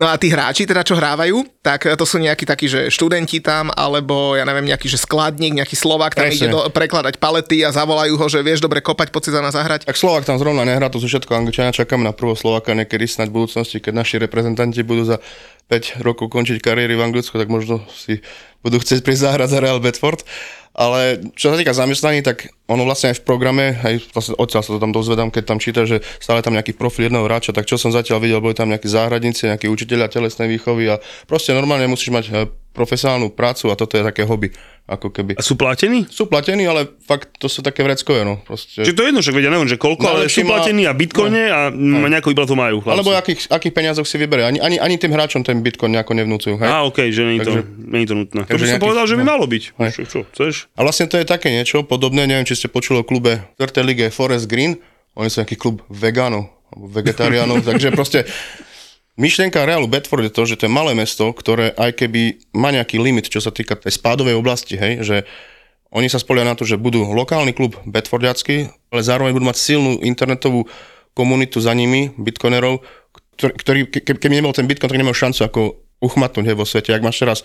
[0.00, 3.68] No a tí hráči, teda čo hrávajú, tak to sú nejakí takí, že študenti tam,
[3.76, 6.48] alebo ja neviem, nejaký, že skladník, nejaký Slovák tam Presne.
[6.48, 9.52] ide do, prekladať palety a zavolajú ho, že vieš dobre kopať, poď si za nás
[9.52, 9.84] zahrať.
[9.84, 13.28] Ak Slovak tam zrovna nehrá, to sú všetko Angličania, čakáme na prvého Slováka niekedy snať
[13.28, 15.20] v budúcnosti, keď naši reprezentanti budú za
[15.68, 18.24] 5 rokov končiť kariéry v Anglicku, tak možno si
[18.64, 20.24] budú chcieť prísť zahrať za Real Bedford.
[20.80, 24.72] Ale čo sa týka zamestnaní, tak ono vlastne aj v programe, aj vlastne odtiaľ sa
[24.72, 27.76] to tam dozvedám, keď tam číta, že stále tam nejaký profil jedného hráča, tak čo
[27.76, 30.96] som zatiaľ videl, boli tam nejakí záhradníci, nejakí učiteľia telesnej výchovy a
[31.28, 34.56] proste normálne musíš mať eh, profesionálnu prácu a toto je také hobby,
[34.90, 35.38] ako keby.
[35.38, 36.02] A sú platení?
[36.10, 38.42] Sú platení, ale fakt to sú také vreckové, no.
[38.42, 38.82] Proste.
[38.82, 40.90] Čiže to je jedno, že vedia, neviem, že koľko, No, ale sú má- platení a
[40.90, 42.10] bitcoine a no.
[42.10, 42.82] nejakú výplatu majú.
[42.82, 42.94] Chlapci.
[42.98, 44.42] Alebo akých, akých peniazoch si vyberie.
[44.42, 46.58] Ani, ani, ani tým hráčom ten Bitcoin nejako nevnúcujú.
[46.58, 46.66] Hej?
[46.66, 48.40] Á, okej, že nie je to, Takže- nie je to nutné.
[48.42, 49.30] To by takže som povedal, že by no.
[49.30, 49.62] malo byť.
[49.78, 49.90] Hej.
[49.94, 50.54] Čo, čo, chceš?
[50.74, 53.86] A vlastne to je také niečo podobné, neviem, či ste počuli o klube v 4.
[53.86, 54.74] lige Forest Green.
[55.14, 58.26] Oni sú nejaký klub vegánov, vegetariánov, takže proste
[59.20, 62.96] myšlienka Realu Bedford je to, že to je malé mesto, ktoré aj keby má nejaký
[62.96, 65.16] limit, čo sa týka tej spádovej oblasti, hej, že
[65.92, 69.98] oni sa spolia na to, že budú lokálny klub Bedfordiacký, ale zároveň budú mať silnú
[70.00, 70.64] internetovú
[71.12, 72.80] komunitu za nimi, bitcoinerov,
[73.36, 75.60] ktorý, ke- keby nebol ten bitcoin, tak nemal šancu ako
[76.00, 76.94] uchmatnúť hej, vo svete.
[76.94, 77.38] Ak máš teraz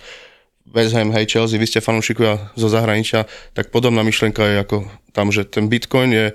[0.66, 4.76] West Ham, hej, Chelsea, vy ste fanúšikovia zo zahraničia, tak podobná myšlienka je ako
[5.10, 6.26] tam, že ten bitcoin je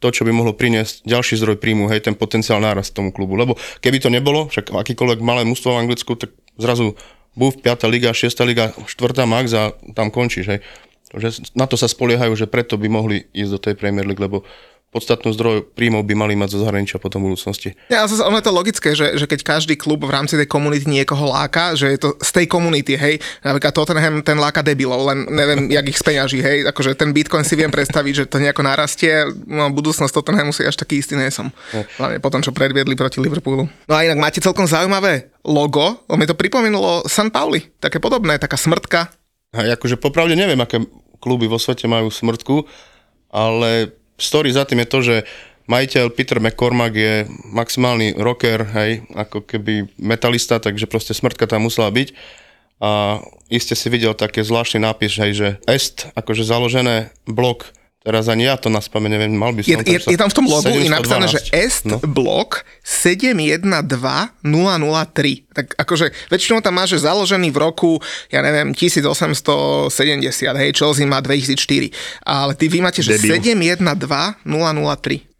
[0.00, 3.36] to, čo by mohlo priniesť ďalší zdroj príjmu, hej, ten potenciál nárast tomu klubu.
[3.36, 6.96] Lebo keby to nebolo, však akýkoľvek malé mužstvo v Anglicku, tak zrazu
[7.36, 7.86] buf, 5.
[7.92, 8.32] liga, 6.
[8.48, 8.88] liga, 4.
[9.28, 10.60] max a tam končíš, hej.
[11.10, 14.42] Že na to sa spoliehajú, že preto by mohli ísť do tej Premier League, lebo
[14.90, 17.78] podstatnú zdroj príjmov by mali mať zo zahraničia potom v budúcnosti.
[17.86, 20.90] Ja, zase, ono je to logické, že, že keď každý klub v rámci tej komunity
[20.90, 25.30] niekoho láka, že je to z tej komunity, hej, napríklad Tottenham ten láka debilov, len
[25.30, 29.30] neviem, jak ich speňaží, hej, akože ten Bitcoin si viem predstaviť, že to nejako narastie,
[29.46, 31.54] no budúcnosť Tottenhamu si až taký istý nie som.
[31.70, 33.70] Hlavne po tom, čo predviedli proti Liverpoolu.
[33.86, 38.58] No a inak máte celkom zaujímavé logo, mi to pripomenulo San Pauli, také podobné, taká
[38.58, 39.06] smrtka.
[39.54, 40.82] A akože popravde neviem, aké
[41.22, 42.66] kluby vo svete majú smrtku,
[43.30, 45.16] ale story za tým je to, že
[45.70, 47.14] majiteľ Peter McCormack je
[47.50, 52.10] maximálny rocker, hej, ako keby metalista, takže proste smrtka tam musela byť.
[52.80, 53.20] A
[53.52, 58.56] iste si videl také zvláštny nápis, hej, že est, akože založené blok Teraz ani ja
[58.56, 59.84] to na spame neviem, mal by som...
[59.84, 62.00] Je, je, je tam v tom logu je napísané, že est no.
[62.00, 64.40] blok 712003.
[65.52, 68.00] Tak akože väčšinou tam máš, že založený v roku,
[68.32, 69.92] ja neviem, 1870,
[70.32, 71.92] hej, Chelsea má 2004.
[72.24, 74.40] Ale ty vy máte, že 712003.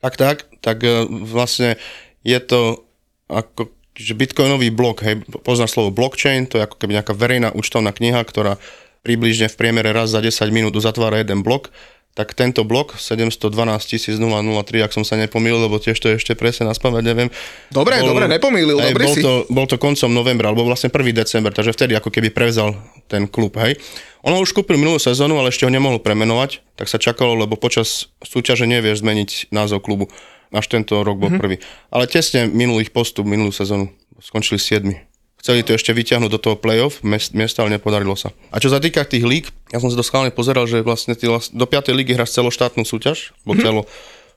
[0.05, 1.81] Tak, tak, tak e, vlastne
[2.29, 2.85] je to
[3.33, 7.93] ako že bitcoinový blok, hej, poznáš slovo blockchain, to je ako keby nejaká verejná účtovná
[7.93, 8.57] kniha, ktorá
[9.05, 11.69] približne v priemere raz za 10 minút uzatvára jeden blok
[12.11, 16.75] tak tento blok 712 003, ak som sa nepomýlil, lebo tiež to ešte presne na
[16.75, 17.29] spamäť neviem.
[17.71, 19.23] Dobre, bol, dobre, nepomýlil, hej, dobre bol si.
[19.23, 21.01] To, bol to koncom novembra, alebo vlastne 1.
[21.15, 22.75] december, takže vtedy ako keby prevzal
[23.07, 23.79] ten klub, hej.
[24.27, 27.55] On ho už kúpil minulú sezónu, ale ešte ho nemohol premenovať, tak sa čakalo, lebo
[27.55, 30.11] počas súťaže nevieš zmeniť názov klubu.
[30.51, 31.41] Až tento rok bol mm-hmm.
[31.41, 31.57] prvý.
[31.95, 33.87] Ale tesne minulých postup, minulú sezónu.
[34.19, 35.10] Skončili 7.
[35.41, 38.29] Chceli to ešte vyťahnuť do toho playoff, miesta, ale nepodarilo sa.
[38.53, 41.25] A čo sa týka tých líg, ja som sa to schválne pozeral, že vlastne ty
[41.29, 41.97] do 5.
[41.97, 43.65] ligy hráš celoštátnu súťaž, bo mm-hmm.
[43.65, 43.83] celo,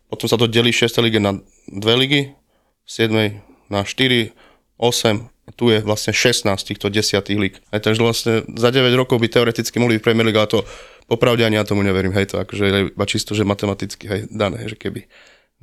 [0.07, 0.87] potom sa to delí 6.
[1.03, 2.21] lige na dve ligy,
[2.87, 3.11] 7.
[3.67, 4.31] na 4,
[4.79, 7.59] 8, tu je vlastne 16 týchto 10 líg.
[7.75, 10.63] Aj takže vlastne za 9 rokov by teoreticky mohli byť Premier League, ale to
[11.11, 14.79] popravde ani ja tomu neverím, hej, to akože iba čisto, že matematicky, hej, dané, že
[14.79, 15.03] keby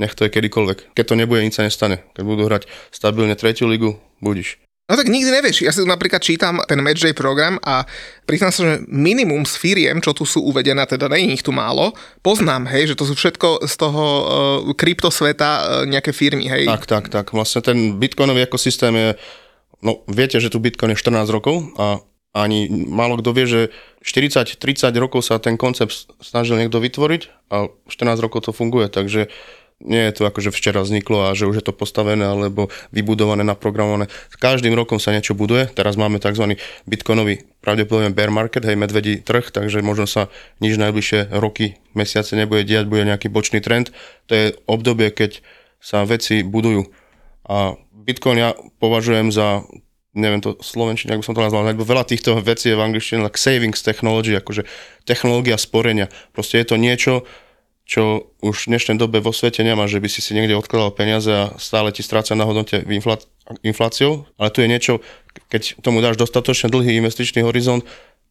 [0.01, 0.97] nech to je kedykoľvek.
[0.97, 2.01] Keď to nebude, nič sa nestane.
[2.17, 4.57] Keď budú hrať stabilne tretiu ligu, budíš.
[4.91, 5.63] No tak nikdy nevieš.
[5.63, 7.87] Ja si tu napríklad čítam ten Matchday program a
[8.27, 11.95] priznám sa, že minimum z firiem, čo tu sú uvedené, teda nie ich tu málo,
[12.27, 14.27] poznám, hej, že to sú všetko z toho uh,
[14.75, 16.67] kryptosveta uh, nejaké firmy, hej.
[16.67, 17.31] Tak, tak, tak.
[17.31, 19.09] Vlastne ten bitcoinový ekosystém je,
[19.87, 22.03] no viete, že tu bitcoin je 14 rokov a
[22.35, 23.61] ani málo kto vie, že
[24.03, 24.59] 40-30
[24.99, 29.31] rokov sa ten koncept snažil niekto vytvoriť a 14 rokov to funguje, takže
[29.81, 33.41] nie je to ako, že včera vzniklo a že už je to postavené alebo vybudované,
[33.43, 34.13] naprogramované.
[34.37, 35.73] Každým rokom sa niečo buduje.
[35.73, 36.61] Teraz máme tzv.
[36.85, 40.29] bitcoinový pravdepodobne bear market, hej, medvedí trh, takže možno sa
[40.61, 43.93] nič najbližšie roky, mesiace nebude diať, bude nejaký bočný trend.
[44.29, 45.41] To je obdobie, keď
[45.81, 46.85] sa veci budujú.
[47.49, 49.65] A Bitcoin ja považujem za
[50.11, 53.39] neviem to slovenčine, ako som to nazval, lebo veľa týchto vecí je v angličtine like
[53.39, 54.67] savings technology, akože
[55.07, 56.11] technológia sporenia.
[56.35, 57.23] Proste je to niečo,
[57.91, 61.27] čo už v dnešnej dobe vo svete nemá, že by si si niekde odkladal peniaze
[61.27, 62.87] a stále ti stráca na hodnote
[63.67, 65.03] infláciou, ale tu je niečo,
[65.51, 67.83] keď tomu dáš dostatočne dlhý investičný horizont,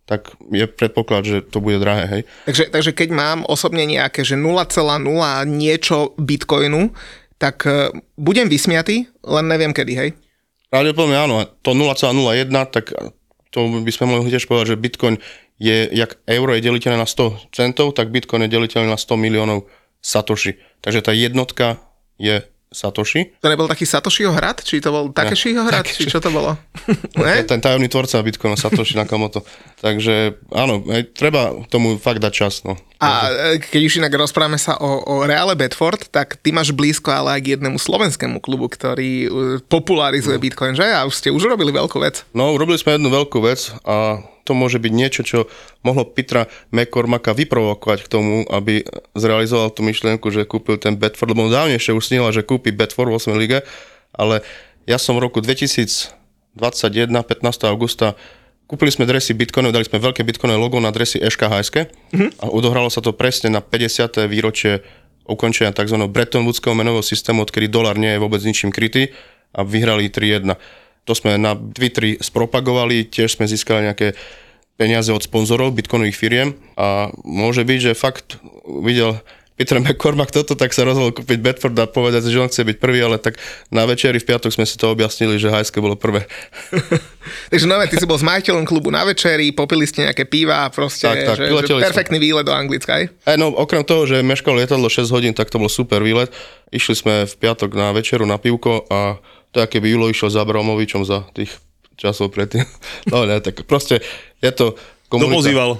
[0.07, 2.21] tak je predpoklad, že to bude drahé, hej.
[2.47, 4.47] Takže, takže keď mám osobne nejaké, že 0,0
[5.45, 6.95] niečo bitcoinu,
[7.35, 10.09] tak uh, budem vysmiatý, len neviem kedy, hej?
[10.71, 12.95] Pravdepodobne áno, to 0,01, tak
[13.51, 15.15] to by sme mohli tiež povedať, že bitcoin
[15.59, 19.67] je, jak euro je deliteľné na 100 centov, tak Bitcoin je deliteľný na 100 miliónov
[19.99, 20.55] satoshi.
[20.79, 21.83] Takže tá jednotka
[22.15, 23.33] je Satoshi.
[23.41, 24.61] To nebol taký Satoshiho hrad?
[24.61, 25.89] Či to bol Takeshiho hrad?
[25.89, 26.53] Či čo to bolo?
[27.17, 27.41] ne?
[27.41, 29.41] Ten tajomný tvorca Bitcoinu Satoshi Nakamoto.
[29.81, 30.85] Takže áno,
[31.17, 32.61] treba tomu fakt dať čas.
[32.61, 32.77] No.
[33.01, 33.09] A
[33.57, 37.41] e, keď už inak rozprávame sa o, o Reale Bedford, tak ty máš blízko ale
[37.41, 39.29] aj k jednému slovenskému klubu, ktorý e,
[39.65, 40.43] popularizuje no.
[40.45, 40.85] Bitcoin, že?
[40.93, 42.21] A už ste už robili veľkú vec.
[42.37, 45.45] No, robili sme jednu veľkú vec a to môže byť niečo, čo
[45.85, 48.81] mohlo Petra McCormacka vyprovokovať k tomu, aby
[49.13, 53.21] zrealizoval tú myšlienku, že kúpil ten Bedford, lebo dávnejšie už snila, že kúpi Bedford v
[53.21, 53.61] 8 lige,
[54.17, 54.41] ale
[54.89, 56.09] ja som v roku 2021,
[56.57, 57.69] 15.
[57.69, 58.17] augusta
[58.69, 62.29] Kúpili sme dresy Bitcoinov, dali sme veľké Bitcoinové logo na dresy EŠKHSK mm-hmm.
[62.37, 64.29] a odohralo sa to presne na 50.
[64.29, 64.85] výročie
[65.25, 65.97] ukončenia tzv.
[66.05, 69.09] Bretton Woodského menového systému, odkedy dolar nie je vôbec ničím krytý
[69.57, 70.53] a vyhrali 3-1.
[71.09, 74.13] To sme na Twitteri spropagovali, tiež sme získali nejaké
[74.77, 78.37] peniaze od sponzorov bitcoinových firiem a môže byť, že fakt
[78.85, 79.17] videl
[79.59, 83.03] Peter McCormack toto, tak sa rozhodol kúpiť Bedford a povedať, že on chce byť prvý,
[83.03, 83.35] ale tak
[83.67, 86.23] na večeri v piatok sme si to objasnili, že hajské bolo prvé.
[87.51, 90.71] Takže no, ty si bol s majiteľom klubu na večeri, popili ste nejaké piva a
[90.71, 93.11] proste, tak, tak, že, že perfektný výlet do Anglicka, aj?
[93.27, 93.35] aj?
[93.35, 96.31] no, okrem toho, že meškal lietadlo 6 hodín, tak to bol super výlet.
[96.71, 99.19] Išli sme v piatok na večeru na pivko a
[99.51, 101.53] to aké by Julo išiel za Bromovičom za tých
[101.99, 102.63] časov predtým.
[103.11, 103.99] No ne, tak proste
[104.39, 104.77] je to
[105.09, 105.35] komunita.
[105.35, 105.71] pozýval?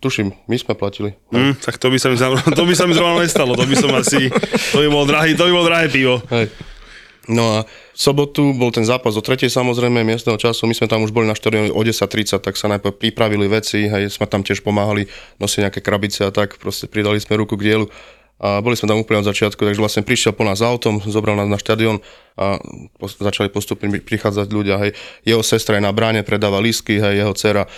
[0.00, 1.12] Tuším, my sme platili.
[1.34, 2.16] Hm, tak to by sa mi,
[2.56, 3.52] to by sa mi zrovna nestalo.
[3.58, 4.30] To by som asi,
[4.72, 6.22] to by bolo drahý, to by bolo drahé pivo.
[6.30, 6.48] Hej.
[7.28, 11.04] No a v sobotu bol ten zápas o tretej samozrejme miestneho času, my sme tam
[11.04, 14.64] už boli na štadióne o 10.30, tak sa najprv pripravili veci, hej, sme tam tiež
[14.64, 15.04] pomáhali
[15.36, 17.86] nosiť nejaké krabice a tak, proste pridali sme ruku k dielu
[18.40, 21.44] a boli sme tam úplne od začiatku, takže vlastne prišiel po nás autom, zobral nás
[21.44, 22.00] na štadión
[22.40, 22.56] a
[23.04, 24.96] začali postupne pri- prichádzať ľudia, hej.
[25.28, 27.68] Jeho sestra je na bráne, predáva lístky, hej, jeho dcera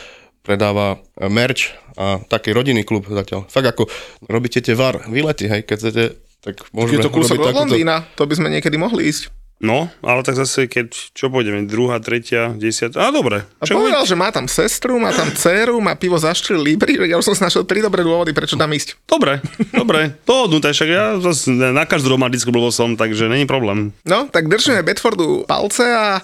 [0.43, 3.47] predáva e, merch a taký rodinný klub zatiaľ.
[3.51, 3.91] Fakt ako
[4.27, 6.03] robíte tie var, výlety, hej, keď chcete,
[6.43, 9.42] tak môžeme Je to kúsok od Londýna, to by sme niekedy mohli ísť.
[9.63, 13.47] No, ale tak zase, keď, čo pôjdeme, druhá, tretia, desiatá, a dobre.
[13.63, 16.99] A Čo povedal, že má tam sestru, má tam dceru, má pivo za 4 libry,
[16.99, 18.99] ja už som si našiel tri dobré dôvody, prečo tam ísť.
[19.07, 19.39] Dobre,
[19.71, 23.95] dobre, dohodnuté, však ja zase na každú romantickú blbosť som, takže není problém.
[24.03, 26.19] No, tak držíme Bedfordu palce a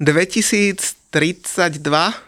[0.00, 1.12] 2032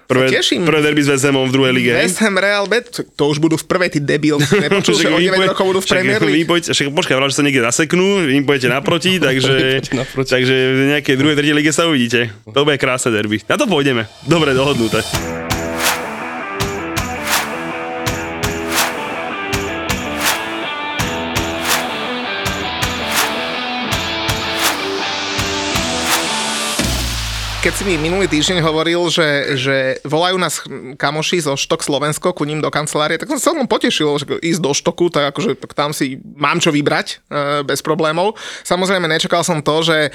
[0.04, 0.68] Prvé, teším.
[0.68, 1.92] prvé derby s Vezemom v druhej lige.
[1.96, 4.37] West Ham Real Bet, to už budú v prvej, ty debil.
[4.37, 6.44] Nepočul, že o 9 rokov budú v Premier League.
[6.44, 10.30] pojďte, však počkaj, že sa niekde zaseknú, vy im pôjdete naproti, takže, naproti.
[10.37, 12.28] takže v nejakej druhej, tretej lige sa uvidíte.
[12.52, 13.40] To bude krásne derby.
[13.48, 14.04] Na to pôjdeme.
[14.28, 15.00] Dobre, dohodnuté.
[27.62, 30.66] Keď si mi minulý týždeň hovoril, že, že volajú nás
[30.98, 34.59] kamoši zo Štok Slovensko ku ním do kancelárie, tak som sa celkom potešil, že ísť
[34.59, 38.35] do Štoku, tak akože tak tam si mám čo vybrať e, bez problémov.
[38.66, 40.11] Samozrejme nečakal som to, že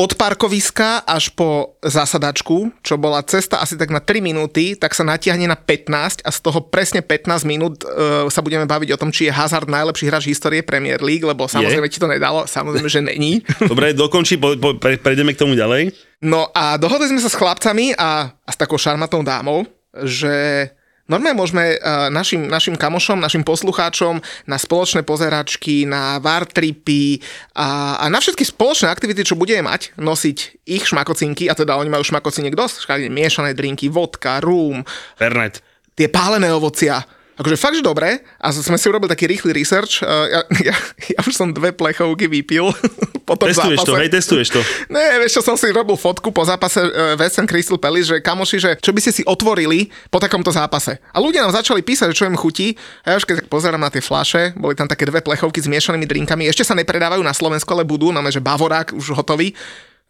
[0.00, 5.04] od parkoviska až po zasadačku, čo bola cesta asi tak na 3 minúty, tak sa
[5.04, 9.12] natiahne na 15 a z toho presne 15 minút e, sa budeme baviť o tom,
[9.12, 13.04] či je Hazard najlepší hráč histórie Premier League, lebo samozrejme ti to nedalo, samozrejme, že
[13.04, 13.44] není.
[13.70, 15.92] Dobre, dokončí, po, po, pre, prejdeme k tomu ďalej.
[16.24, 19.68] No a dohodli sme sa s chlapcami a, a s takou šarmatnou dámou,
[20.00, 20.64] že
[21.10, 27.18] normálne môžeme uh, našim, našim kamošom, našim poslucháčom na spoločné pozeračky, na VAR tripy
[27.58, 31.90] a, a na všetky spoločné aktivity, čo budeme mať, nosiť ich šmakocinky, a teda oni
[31.90, 34.86] majú šmakociniek dosť, všade miešané drinky, vodka, rum,
[35.18, 35.58] Fernet.
[35.98, 37.02] tie pálené ovocia.
[37.40, 38.20] Akože fakt, že dobre.
[38.36, 40.04] A sme si urobili taký rýchly research.
[40.04, 40.76] Ja, ja,
[41.08, 42.68] ja už som dve plechovky vypil
[43.28, 43.88] po tom Testuješ zápase.
[43.88, 44.60] to, hej, testuješ to.
[44.94, 48.16] Ne, vieš čo, som si robil fotku po zápase uh, West Ham Crystal Palace, že
[48.20, 51.00] kamoši, že čo by ste si otvorili po takomto zápase.
[51.14, 52.76] A ľudia nám začali písať, že čo im chutí.
[53.08, 55.70] A ja už keď tak pozerám na tie flaše, boli tam také dve plechovky s
[55.70, 56.44] miešanými drinkami.
[56.50, 59.56] Ešte sa nepredávajú na Slovensku, ale budú, máme, že Bavorák už hotový.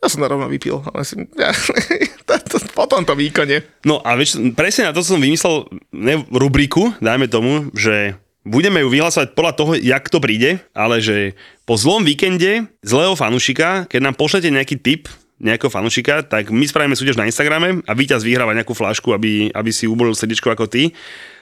[0.01, 0.81] Ja som to rovno vypil.
[0.91, 1.53] Ale si, ja,
[2.29, 3.63] to, to, po tomto výkone.
[3.85, 8.17] No a vieš, presne na to som vymyslel ne, rubriku, dajme tomu, že
[8.49, 11.37] budeme ju vyhlasovať podľa toho, jak to príde, ale že
[11.69, 16.93] po zlom víkende zlého fanušika, keď nám pošlete nejaký tip nejakého fanušika, tak my spravíme
[16.93, 20.93] súťaž na Instagrame a víťaz vyhráva nejakú flašku, aby, aby si ubolil srdiečko ako ty.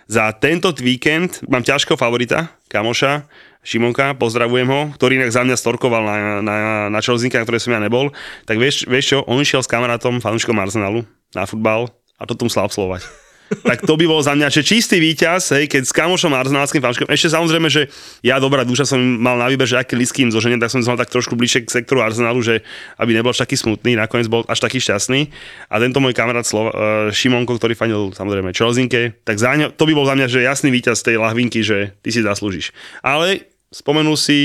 [0.08, 3.28] Za tento víkend mám ťažkého favorita, kamoša,
[3.60, 6.56] Šimonka, pozdravujem ho, ktorý inak za mňa storkoval na, na,
[6.88, 8.08] na Čelzníka, na ktoré som ja nebol.
[8.48, 11.04] Tak vieš, vieš čo, on išiel s kamarátom, fanúšikom Arsenalu
[11.36, 13.27] na futbal a to tu musel absolvovať.
[13.64, 17.08] Tak to by bol za mňa že čistý víťaz, hej, keď s kamošom arsenálským fanúšikom.
[17.08, 17.88] Ešte samozrejme, že
[18.20, 21.00] ja dobrá duša som mal na výber, že aký listky im zoženiem, tak som mal
[21.00, 22.60] tak trošku bližšie k sektoru Arsenalu, že
[23.00, 25.28] aby nebol až taký smutný, nakoniec bol až taký šťastný.
[25.72, 26.78] A tento môj kamarát Slova, uh,
[27.12, 30.68] Šimonko, ktorý fanil samozrejme Čelzinke, tak za ňo, to by bol za mňa že jasný
[30.72, 32.72] víťaz tej lahvinky, že ty si zaslúžiš.
[33.00, 34.38] Ale Spomenul si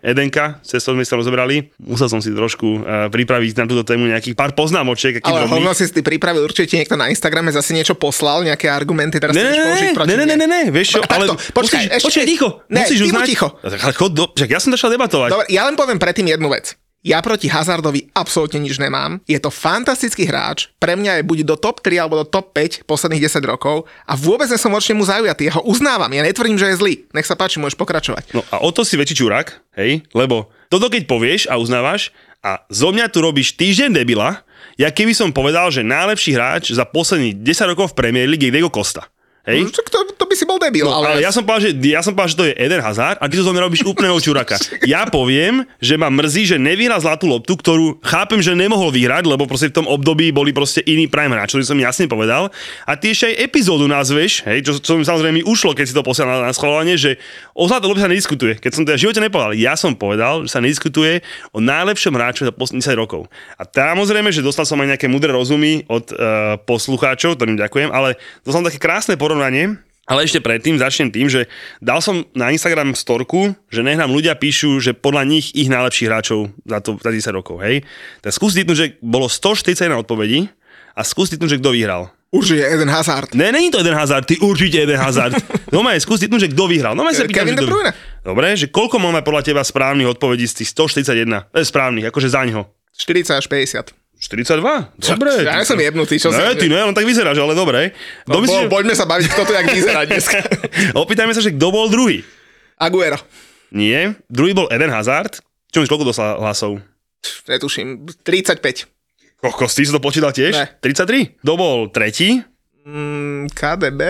[0.00, 1.68] Edenka, cez to sme sa rozobrali.
[1.76, 5.20] Musel som si trošku uh, pripraviť na túto tému nejakých pár poznámočiek.
[5.20, 5.52] Ale drobných.
[5.52, 9.44] hovno si ty pripravil, určite niekto na Instagrame zase niečo poslal, nejaké argumenty, teraz Ne,
[9.44, 12.06] chceš ne, použiť ne, proti ne, ne, ne, ne, vieš čo, ale počkaj, musíš, ešte-
[12.08, 13.26] počkaj, ticho, Ne, musíš uznať.
[13.28, 13.48] ticho.
[13.92, 15.28] Chod do, ja som začal debatovať.
[15.28, 16.72] Dobre, ja len poviem predtým jednu vec.
[17.00, 19.24] Ja proti Hazardovi absolútne nič nemám.
[19.24, 20.68] Je to fantastický hráč.
[20.76, 24.12] Pre mňa je buď do top 3 alebo do top 5 posledných 10 rokov a
[24.20, 25.48] vôbec som voči mu zaujatý.
[25.48, 26.12] Ja ho uznávam.
[26.12, 26.94] Ja netvrdím, že je zlý.
[27.16, 28.36] Nech sa páči, môžeš pokračovať.
[28.36, 32.12] No a o to si väčší čurák, hej, lebo toto keď povieš a uznávaš
[32.44, 34.44] a zo mňa tu robíš týždeň debila,
[34.76, 38.52] ja keby som povedal, že najlepší hráč za posledných 10 rokov v Premier League je
[38.52, 39.08] Diego Costa.
[39.50, 39.74] Hej?
[39.74, 40.86] To, to, to by si bol debil.
[40.86, 43.26] No, ale ja som povedal, že, ja som povedal, že to je Eden Hazard a
[43.26, 44.56] ty to zo mňa robíš úplného čuraka.
[44.86, 49.50] Ja poviem, že ma mrzí, že nevyhral zlatú loptu, ktorú chápem, že nemohol vyhrať, lebo
[49.50, 52.54] proste v tom období boli proste iní prime hráči, čo som jasne povedal.
[52.86, 55.94] A ty ešte aj epizódu nazveš, hej, čo, čo mi samozrejme mi ušlo, keď si
[55.96, 57.18] to posiel na, na schvalovanie, že
[57.56, 58.60] o zlaté lopte sa nediskutuje.
[58.60, 61.24] Keď som to ja v živote nepovedal, ja som povedal, že sa nediskutuje
[61.56, 63.26] o najlepšom hráčovi za posledných 10 rokov.
[63.56, 68.20] A samozrejme, že dostal som aj nejaké mudré rozumy od uh, poslucháčov, ktorým ďakujem, ale
[68.44, 69.39] dostal som také krásne porovnanie,
[70.10, 71.46] ale ešte predtým začnem tým, že
[71.78, 76.10] dal som na Instagram storku, že nech nám ľudia píšu, že podľa nich ich najlepších
[76.10, 77.86] hráčov za, to, za 10 rokov, hej.
[78.18, 80.50] Tak skús typnúť, že bolo 141 odpovedí
[80.98, 82.10] a skús typnúť, že kto vyhral.
[82.30, 83.34] Určite Eden Hazard.
[83.34, 85.38] Ne, není to jeden Hazard, ty určite jeden Hazard.
[85.74, 86.98] No maj, skús typnúť, že kto vyhral.
[86.98, 87.90] No maj sa pýtam, Kevin že De kto- Bruyne.
[88.26, 91.46] Dobre, že koľko máme podľa teba správnych odpovedí z tých 141?
[91.54, 92.66] E, správnych, akože za ňo.
[92.98, 93.94] 40 až 50.
[94.20, 95.00] 42?
[95.00, 95.32] Dobre.
[95.40, 96.52] Ja nie som jebnutý, čo Ne, sa...
[96.52, 97.96] ty ne, on tak vyzeráš, ale dobre.
[98.28, 100.38] No, myslíš, po, poďme sa baviť, kto to jak vyzerá dneska.
[100.38, 100.92] že...
[101.02, 102.20] Opýtajme sa, že kto bol druhý.
[102.76, 103.16] Aguero.
[103.70, 105.40] Nie, druhý bol Eden Hazard.
[105.68, 106.84] Čo myslíš, koľko dostal hlasov?
[107.46, 108.60] Netuším, 35.
[109.40, 110.52] Kokos, ty si to počítal tiež?
[110.52, 110.66] Ne.
[110.84, 111.40] 33?
[111.40, 112.44] Kto bol tretí?
[112.80, 114.00] Mm, KDB,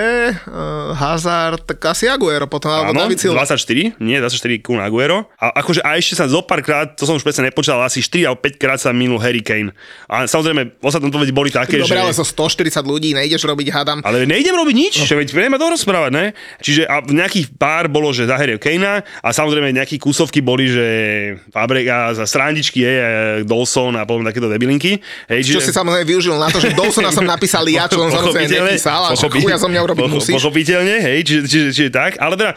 [0.46, 3.42] uh, Hazard, tak asi Aguero potom, alebo Áno, David Silva.
[3.42, 5.26] 24, nie, 24 Kun Aguero.
[5.42, 8.30] A akože a ešte sa zo pár krát, to som už presne nepočítal, asi 4
[8.30, 9.74] alebo 5 krát sa minul Harry Kane.
[10.06, 11.98] A samozrejme, ostatnom odpovedi boli také, Dobre, že...
[11.98, 13.98] ale so 140 ľudí nejdeš robiť, hádam.
[14.06, 15.18] Ale nejdem robiť nič, no.
[15.18, 16.24] veď budeme to rozprávať, ne?
[16.62, 20.86] Čiže a nejakých pár bolo, že za Harry Kanea a samozrejme nejaké kúsovky boli, že
[21.50, 22.94] Fabrega za srandičky je
[23.42, 25.02] Dawson a potom takéto debilinky.
[25.26, 28.59] Hej, Čo si samozrejme využil na to, že Dawsona som napísal ja, čo on samozrejme
[28.62, 30.34] A čo pochopi- chuja zo mňa urobiť pocho- musíš.
[30.34, 32.52] Pochopiteľne, hej, čiže, čiže, čiže tak, ale teda,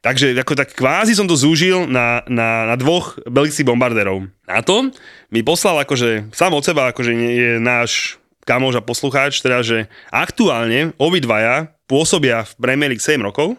[0.00, 4.24] takže ako tak kvázi som to zúžil na, na, na dvoch belgických bombardérov.
[4.44, 4.92] Na to
[5.28, 10.94] mi poslal akože sám od seba, akože je náš kamoš a poslucháč, teda, že aktuálne
[10.96, 13.58] obidvaja pôsobia v Premier League 7 rokov?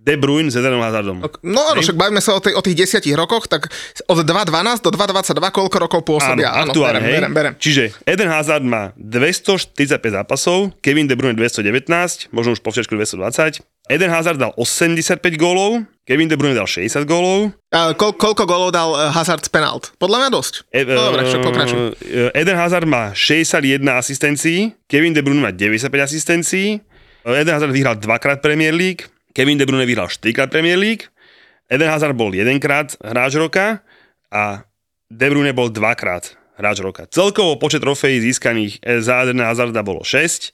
[0.00, 1.20] De Bruyne s Edenom Hazardom.
[1.44, 3.68] No áno, však bavíme sa o, tej, o tých desiatich rokoch, tak
[4.08, 6.56] od 2.12 do 2.22 koľko rokov pôsobia?
[6.56, 7.14] Áno, aktuálne, berem, hej.
[7.20, 7.52] berem, berem.
[7.60, 13.60] Čiže Eden Hazard má 245 zápasov, Kevin De Bruyne 219, možno už po všetku 220.
[13.92, 17.52] Eden Hazard dal 85 gólov, Kevin De Bruyne dal 60 gólov.
[17.68, 19.92] A koľ, koľko golov dal uh, Hazard z penalt?
[20.00, 20.54] Podľa mňa dosť.
[20.72, 21.78] E, no, dobre, však pokračuj.
[22.08, 26.80] e, Eden Hazard má 61 asistencií, Kevin De Bruyne má 95 asistencií,
[27.20, 29.10] Eden Hazard vyhral dvakrát Premier League,
[29.40, 31.08] Kevin De Bruyne vyhral 4 krát Premier League,
[31.64, 33.80] Eden Hazard bol jedenkrát hráč roka
[34.28, 34.68] a
[35.08, 37.08] De Bruyne bol dvakrát hráč roka.
[37.08, 40.52] Celkovo počet trofejí získaných e, za Edena Hazarda bolo 6,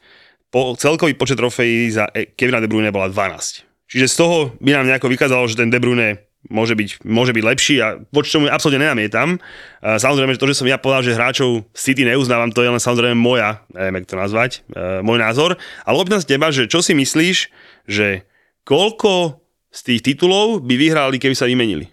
[0.54, 3.90] po, celkový počet trofejí za e, Kevina De Bruyne bola 12.
[3.90, 7.42] Čiže z toho by nám nejako vykázalo, že ten De Bruyne môže byť, môže byť
[7.42, 9.42] lepší a voči tomu absolútne nenamietam.
[9.82, 12.78] A Samozrejme, že to, že som ja povedal, že hráčov City neuznávam, to je len
[12.78, 14.62] samozrejme moja, neviem, jak to nazvať,
[15.02, 15.58] môj názor.
[15.82, 17.50] Ale opýtam sa teba, že čo si myslíš,
[17.90, 18.22] že
[18.66, 19.38] koľko
[19.70, 21.86] z tých titulov by vyhrali, keby sa vymenili?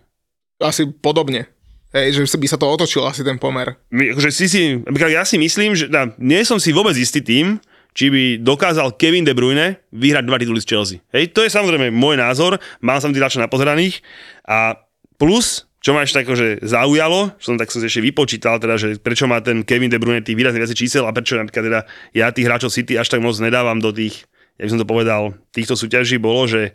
[0.57, 1.45] Asi podobne.
[1.93, 3.77] Hej, že by sa to otočilo asi ten pomer.
[3.93, 7.61] Akože si si, ja si myslím, že teda, nie som si vôbec istý tým,
[7.93, 10.97] či by dokázal Kevin De Bruyne vyhrať dva tituly z Chelsea.
[11.13, 14.01] Hej, to je samozrejme môj názor, mám som na pozeraných
[14.49, 14.73] a
[15.21, 18.97] plus, čo ma ešte akože zaujalo, že som tak som si ešte vypočítal, teda, že
[18.97, 21.79] prečo má ten Kevin De Bruyne tých výrazne viacej čísel a prečo napríklad teda
[22.17, 24.25] ja tých hráčov City až tak moc nedávam do tých,
[24.63, 26.71] jak som to povedal, týchto súťaží bolo, že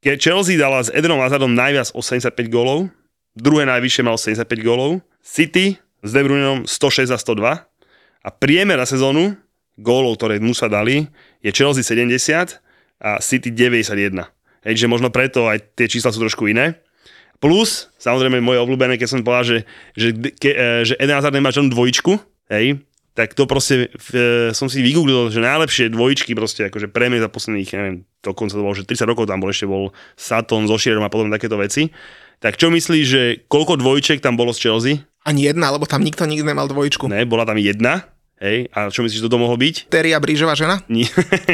[0.00, 2.88] keď Chelsea dala s Edenom Hazardom najviac 85 gólov,
[3.36, 8.88] druhé najvyššie mal 75 gólov, City s De Bruynom 106 a 102 a priemer na
[8.88, 9.36] sezónu
[9.76, 11.04] gólov, ktoré mu sa dali,
[11.44, 12.56] je Chelsea 70
[12.96, 14.24] a City 91.
[14.64, 16.80] Hej, že možno preto aj tie čísla sú trošku iné.
[17.38, 19.58] Plus, samozrejme, moje obľúbené, keď som povedal, že,
[19.94, 22.18] že, ke, e, že Eden Hazard nemá žiadnu dvojičku,
[22.50, 22.82] hej,
[23.18, 27.70] tak to proste e, som si vygooglil, že najlepšie dvojičky proste, akože premie za posledných,
[27.74, 31.10] neviem, dokonca to bolo, že 30 rokov tam bol, ešte bol Saturn so Shearom a
[31.10, 31.90] podobne takéto veci.
[32.38, 35.02] Tak čo myslíš, že koľko dvojčiek tam bolo z Chelsea?
[35.26, 37.10] Ani jedna, lebo tam nikto nikdy nemal dvojičku.
[37.10, 38.06] Ne, bola tam jedna,
[38.38, 39.90] hej, a čo myslíš, že to mohlo byť?
[39.90, 40.78] Teria Brížová žena?
[40.86, 41.10] Nie.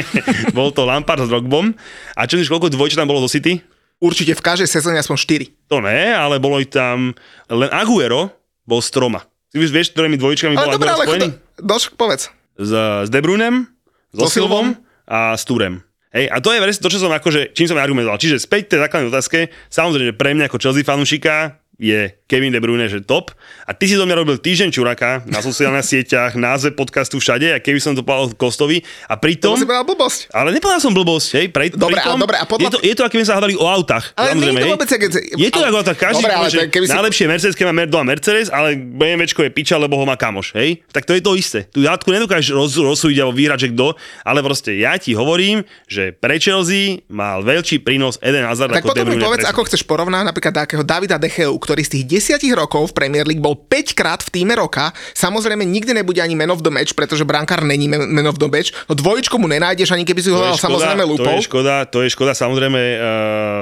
[0.57, 1.73] bol to Lampard s Rogbom.
[2.13, 3.65] A čo myslíš, koľko dvojčiek tam bolo do City?
[3.97, 5.73] Určite v každej sezóne aspoň 4.
[5.73, 7.17] To ne, ale bolo ich tam,
[7.49, 8.29] len Aguero
[8.69, 9.25] bol s troma.
[9.49, 11.44] Ty už vieš, ktorými dvojičkami bol Ale dobre, Aguero spojený?
[11.59, 12.31] Došk, povedz.
[12.55, 12.71] S,
[13.05, 13.67] s De Bruynem,
[14.15, 15.83] so, So Silvom a s Turem.
[16.15, 18.15] Hej, a to je presne to, čo som akože, čím som argumentoval.
[18.15, 22.85] Čiže späť tej základnej otázke, samozrejme, pre mňa ako Chelsea fanúšika je Kevin De Bruyne,
[22.85, 23.29] že top.
[23.63, 27.61] A ty si do mňa robil týždeň čuraka na sociálnych sieťach, názve podcastu všade, a
[27.61, 28.81] keby som to povedal Kostovi.
[29.05, 29.53] A To pritom...
[29.53, 30.33] si povedal blbosť.
[30.33, 31.45] Ale nepovedal som blbosť, hej?
[31.47, 33.53] Pre, Dobre, pritom, a dobre, a je, podľa- to, je to, ako sme sa hádali
[33.53, 34.09] o autách.
[34.15, 35.11] Ale nie je to vôbec, keď...
[35.37, 36.91] Je to ako tak, každý Dobre, ale že keby si...
[36.91, 40.57] najlepšie Mercedes, keď má Mer- doma Mercedes, ale BMWčko je piča, lebo ho má kamoš,
[40.57, 40.81] hej?
[40.89, 41.69] Tak to je to isté.
[41.69, 43.93] Tu játku nedokážeš roz, rozsúdiť alebo vyhrať, že kto,
[44.25, 48.89] ale proste ja ti hovorím, že pre Chelsea mal veľký prínos Eden Hazard Tak ako
[48.91, 52.95] potom mi povedz, ako chceš porovnať napríklad takého Davida Decheu, ktorý z tých desiatich rokov
[52.95, 54.95] v Premier League bol 5 krát v týme roka.
[55.11, 58.71] Samozrejme nikdy nebude ani man of the match, pretože brankár není man of the match.
[58.87, 61.35] No dvojičku mu nenájdeš, ani keby si ho To hľadal samozrejme to lúpou.
[61.35, 63.03] je škoda, to je škoda samozrejme uh,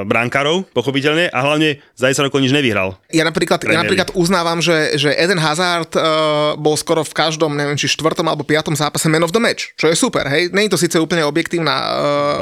[0.05, 2.93] brankárov, pochopiteľne, a hlavne za 10 rokov nič nevyhral.
[3.09, 7.73] Ja napríklad, ja napríklad uznávam, že, že Eden Hazard uh, bol skoro v každom, neviem,
[7.73, 10.51] či štvrtom alebo piatom zápase man of the match, čo je super, hej.
[10.51, 11.73] Není to síce úplne objektívna,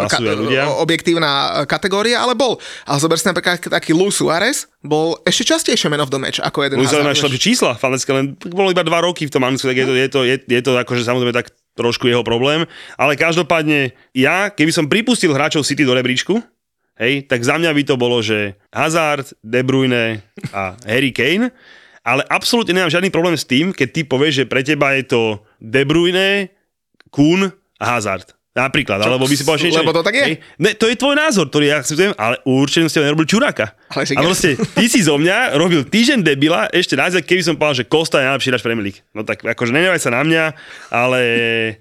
[0.09, 0.67] Hlasujú ľudia.
[0.75, 1.31] objektívna
[1.69, 2.57] kategória, ale bol.
[2.83, 6.65] Ale zober si napríklad taký Luis Suarez, bol ešte častejšie man of the match ako
[6.65, 7.05] Eden Luis Hazard.
[7.05, 7.25] máš vieš.
[7.29, 10.07] lepšie čísla, fantastické, len bolo iba dva roky v tom Anglicku, tak je to, je
[10.09, 12.65] to, je, je to akože samozrejme tak trošku jeho problém,
[12.99, 16.41] ale každopádne ja, keby som pripustil hráčov City do rebríčku,
[16.99, 21.53] hej, tak za mňa by to bolo, že Hazard, De Bruyne a Harry Kane,
[22.01, 25.21] ale absolútne nemám žiadny problém s tým, keď ty povieš, že pre teba je to
[25.61, 26.49] De Bruyne,
[27.13, 28.33] Kuhn a Hazard.
[28.51, 29.79] Napríklad, Čo, alebo by si povedal, že...
[29.79, 30.43] Lebo to tak je?
[30.59, 33.71] Ne, to je tvoj názor, ktorý ja akceptujem, ale určite ste nerobil čuráka.
[33.87, 37.79] Ale a proste, ty si zo mňa robil týždeň debila, ešte raz, keby som povedal,
[37.79, 38.99] že Kosta je najlepší hráč Premier League.
[39.15, 40.43] No tak akože nenevaj sa na mňa,
[40.91, 41.21] ale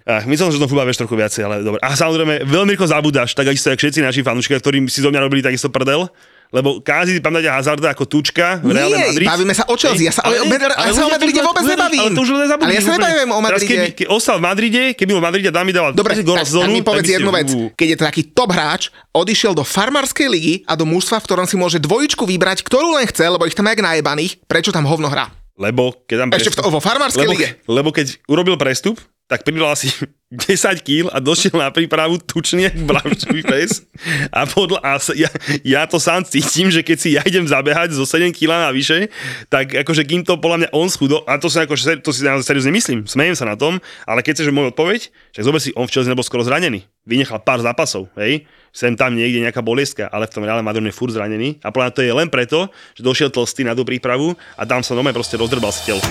[0.07, 1.83] ach, myslel som, že to futbal vieš trochu viacej, ale dobre.
[1.83, 5.27] A samozrejme, veľmi rýchlo zabudáš, tak isto, jak všetci naši fanúšikovia, ktorí si zo mňa
[5.27, 6.07] robili takisto prdel,
[6.51, 9.27] lebo Kázi si pamätáte Hazarda ako tučka v Real Madrid.
[9.27, 12.01] bavíme sa o Chelsea, ja sa, ale, ale, ale, ja sa o Madride vôbec nebavím.
[12.03, 12.31] Ale to už.
[12.35, 13.71] Ale ja sa nebavím o Madride.
[13.71, 16.49] keby, keď ostal v Madride, keby v Madride a Dami dával Dobre, 10 gólov tak,
[16.51, 17.49] sezónu, tak mi povedz jednu vec.
[17.79, 21.47] Keď je to taký top hráč, odišiel do farmárskej ligy a do mužstva, v ktorom
[21.47, 24.91] si môže dvojičku vybrať, ktorú len chce, lebo ich tam je jak najebaných, prečo tam
[24.91, 25.31] hovno hrá?
[25.61, 27.49] Lebo keď tam Ešte v to, vo farmárskej lebo, lige.
[27.69, 28.97] lebo keď urobil prestup,
[29.31, 29.87] tak pridal asi
[30.31, 33.87] 10 kg a došiel na prípravu tučný jak bravčový pes.
[34.31, 35.31] A, podľa, a sa- ja,
[35.63, 39.11] ja, to sám cítim, že keď si ja idem zabehať zo 7 kg na vyše,
[39.51, 42.47] tak akože kým to podľa mňa on schudol, a to si, akože, to si naozaj
[42.47, 45.87] seriózne myslím, smejem sa na tom, ale keď chceš môj odpoveď, však zober si, on
[45.87, 46.87] v Chelsea nebol skoro zranený.
[47.07, 50.95] Vynechal pár zápasov, hej, sem tam niekde nejaká bolestka, ale v tom Reále Madrid je
[50.95, 54.63] furt zranený a podľa to je len preto, že došiel tlstý na tú prípravu a
[54.63, 56.03] tam sa nome proste rozdrbal si telo.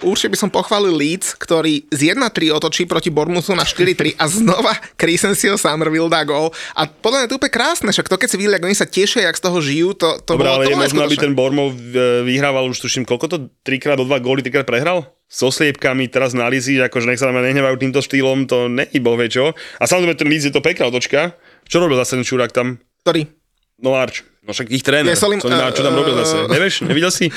[0.00, 4.72] Určite by som pochválil Leeds, ktorý z 1-3 otočí proti Bormusu na 4-3 a znova
[5.00, 6.48] Chrisensio Summerville dá gól.
[6.72, 9.28] A podľa mňa to úplne krásne, však to keď si videli, ako oni sa tešia,
[9.28, 11.76] jak z toho žijú, to, to Dobre, bolo, ale to je možno, aby ten Bormov
[11.76, 13.36] e, vyhrával už tuším, koľko to?
[13.60, 15.04] Trikrát o dva góly, trikrát prehral?
[15.28, 19.20] So sliepkami teraz na Lizi, akože nech sa mňa nehnevajú týmto štýlom, to není boh
[19.20, 19.52] vie čo.
[19.78, 21.36] A samozrejme ten Leeds je to pekná otočka.
[21.68, 22.80] Čo robil zase ten Čurák tam?
[23.04, 23.39] Ktorý?
[23.82, 24.22] No Arch.
[24.46, 25.10] No však ich tréner.
[25.12, 26.36] Je Solim- Solim, Arch, čo tam robil zase?
[26.54, 26.80] Nevieš?
[26.88, 27.28] Nevidel si?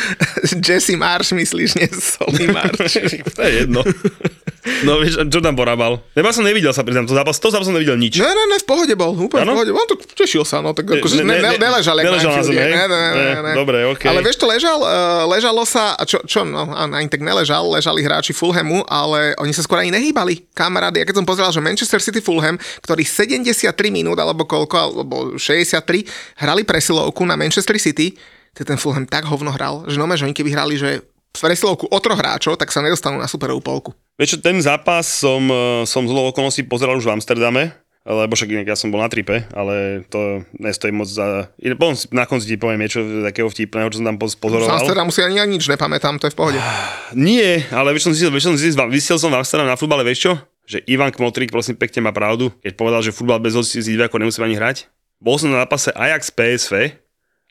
[0.67, 2.95] Jesse Marsh, myslíš, nie Solly Marsh.
[3.35, 3.83] to je jedno.
[4.87, 5.99] No vieš, čo tam porábal?
[6.15, 8.15] Lebo ja som nevidel sa pri tomto zápas, to zápas som nevidel nič.
[8.15, 9.51] Ne, ne, ne, v pohode bol, úplne Áno?
[9.51, 9.71] v pohode.
[9.75, 12.63] On to tešil sa, no tak akože ne, Ne- ne, ne- neležal, neležal na zemi,
[12.63, 13.53] ne, ne, ne, Ne, ne.
[13.53, 14.07] dobre, okej.
[14.07, 17.99] Ale vieš, to ležal, uh, ležalo sa, a čo, čo no, ani tak neležal, ležali
[18.03, 20.47] hráči Fulhamu, ale oni sa skôr ani nehýbali.
[20.55, 22.55] Kamarády, ja keď som pozeral, že Manchester City Fulham,
[22.87, 28.15] ktorí 73 minút, alebo koľko, alebo 63, hrali presilovku na Manchester City,
[28.53, 31.01] to ten Fulham tak hovno hral, že no, že oni keby hrali, že
[31.33, 33.91] presilovku o troch hráčov, tak sa nedostanú na superovú polku.
[34.13, 38.51] Vieš čo, ten zápas som, e, som z okolností pozeral už v Amsterdame, lebo však
[38.51, 41.47] inak ja som bol na tripe, ale to nestojí moc za...
[41.79, 44.75] Potom na konci ti poviem niečo takého vtipného, čo som tam poz- Z pozoroval.
[44.75, 46.59] Amsterdamu si ani, ani nič nepamätám, to je v pohode.
[47.15, 50.29] Nie, ale vieš som zistil, vieš som zistil, vysiel som v Amsterdame na futbale, vieš
[50.29, 50.33] čo?
[50.67, 54.45] Že Ivan Kmotrík, prosím pekne, má pravdu, keď povedal, že futbal bez hostí divákov nemusíme
[54.45, 54.91] ani hrať.
[55.23, 56.99] Bol som na zápase Ajax PSV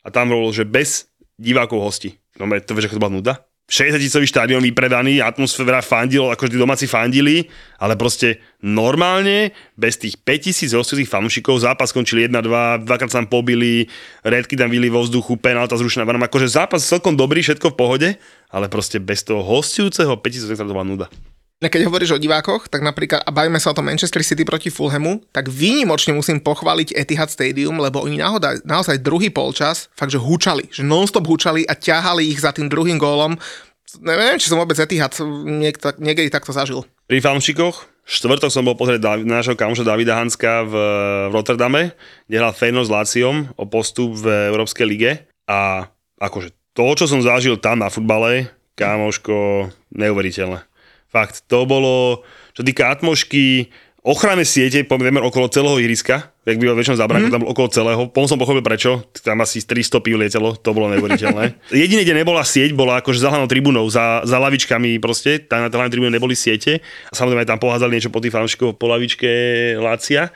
[0.05, 1.09] a tam bolo, že bez
[1.41, 2.21] divákov hostí.
[2.37, 3.33] No to vieš, ako to bola nuda?
[3.73, 7.49] 60 tisícový štadión vypredaný, atmosféra fandilo, ako vždy domáci fandili,
[7.81, 13.89] ale proste normálne, bez tých 5000 hostujúcich fanúšikov, zápas skončil 1-2, dvakrát sa tam pobili,
[14.21, 18.09] redky tam vyli vo vzduchu, penálta zrušená varom, akože zápas celkom dobrý, všetko v pohode,
[18.53, 21.09] ale proste bez toho hostujúceho 5000 to bola nuda.
[21.63, 25.23] Keď hovoríš o divákoch, tak napríklad, a bavíme sa o tom Manchester City proti Fulhamu,
[25.31, 30.67] tak výnimočne musím pochváliť Etihad Stadium, lebo oni nahoda, naozaj druhý polčas fakt, že húčali,
[30.67, 33.39] že non-stop húčali a ťahali ich za tým druhým gólom.
[34.03, 36.83] Neviem, či som vôbec Etihad niekto, niekedy takto zažil.
[37.07, 40.73] Pri fanúšikoch, štvrtok som bol pozrieť Dav- nášho kamoša Davida Hanska v,
[41.29, 41.93] v Rotterdame,
[42.25, 45.11] kde hral Feyenoord s Láciom o postup v Európskej lige
[45.45, 45.87] a
[46.17, 50.72] akože to, čo som zažil tam na futbale, kámoško, neuveriteľné.
[51.13, 52.25] Fakt, to bolo,
[52.57, 53.69] čo týka atmošky,
[54.03, 57.33] ochranné siete, poviem, okolo celého ihriska, jak býva väčšinou zabranko, mm.
[57.39, 58.01] tam okolo celého.
[58.11, 61.55] Potom som pochopil prečo, tam asi 300 pív lietelo, to bolo neuveriteľné.
[61.71, 65.71] Jediné, kde nebola sieť, bola akože za hlavnou tribúnou, za, za lavičkami proste, tam na
[65.71, 66.83] tej hlavnej tribúne neboli siete.
[67.09, 69.31] A samozrejme tam pohádzali niečo po tých fanúšikov po lavičke
[69.79, 70.35] Lácia.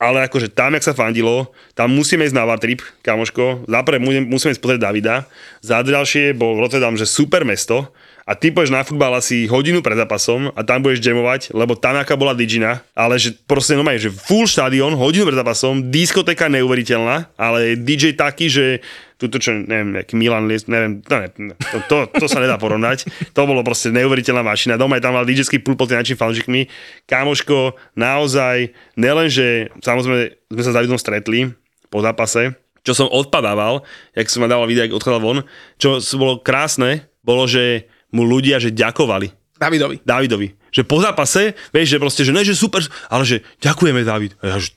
[0.00, 3.68] Ale akože tam, jak sa fandilo, tam musíme ísť na Vatrip, kamoško.
[3.68, 5.28] Za prvé musíme ísť pozrieť Davida.
[5.60, 7.92] Za ďalšie bol Rotterdam, že super mesto.
[8.30, 11.98] A ty pôjdeš na futbal asi hodinu pred zápasom a tam budeš jamovať, lebo tam
[11.98, 17.26] aká bola digina, ale že proste normálne, že full štadión, hodinu pred zápasom, diskotéka neuveriteľná,
[17.34, 18.86] ale DJ taký, že
[19.18, 21.28] tuto čo, neviem, nejaký Milan, Lies- neviem, to, ne,
[21.58, 23.10] to, to, to, sa nedá porovnať.
[23.34, 24.78] To bolo proste neuveriteľná mašina.
[24.78, 26.70] Doma je tam mal DJ-ský pult pod tým fanúšikmi.
[27.10, 31.50] Kámoško, naozaj, nielenže, samozrejme, sme sa s Davidom stretli
[31.90, 33.84] po zápase, čo som odpadával,
[34.16, 35.44] jak som ma dával vidieť, jak odchádzal von,
[35.76, 39.58] čo bolo krásne, bolo, že mu ľudia, že ďakovali.
[39.60, 39.96] Davidovi.
[40.02, 40.48] Davidovi.
[40.72, 42.80] Že po zápase, vieš, že proste, že ne, že super,
[43.12, 44.38] ale že ďakujeme David.
[44.40, 44.72] A ja, že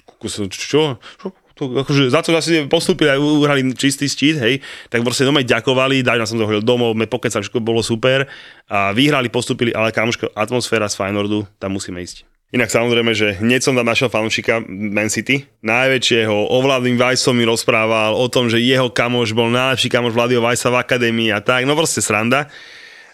[0.51, 4.53] čo, čo, to akože za to asi postúpili a uhrali čistý štít, hej,
[4.89, 8.25] tak proste doma ďakovali, daj som to hodil domov, me pokecali, všetko bolo super
[8.65, 12.25] a vyhrali, postúpili, ale kamoško, atmosféra z Feyenoordu, tam musíme ísť.
[12.53, 15.49] Inak samozrejme, že hneď som tam našiel fanúšika Man City.
[15.65, 20.69] Najväčšieho ovládnym Vajsom mi rozprával o tom, že jeho kamoš bol najlepší kamoš Vladio Vajsa
[20.69, 21.65] v akadémii a tak.
[21.65, 22.53] No proste sranda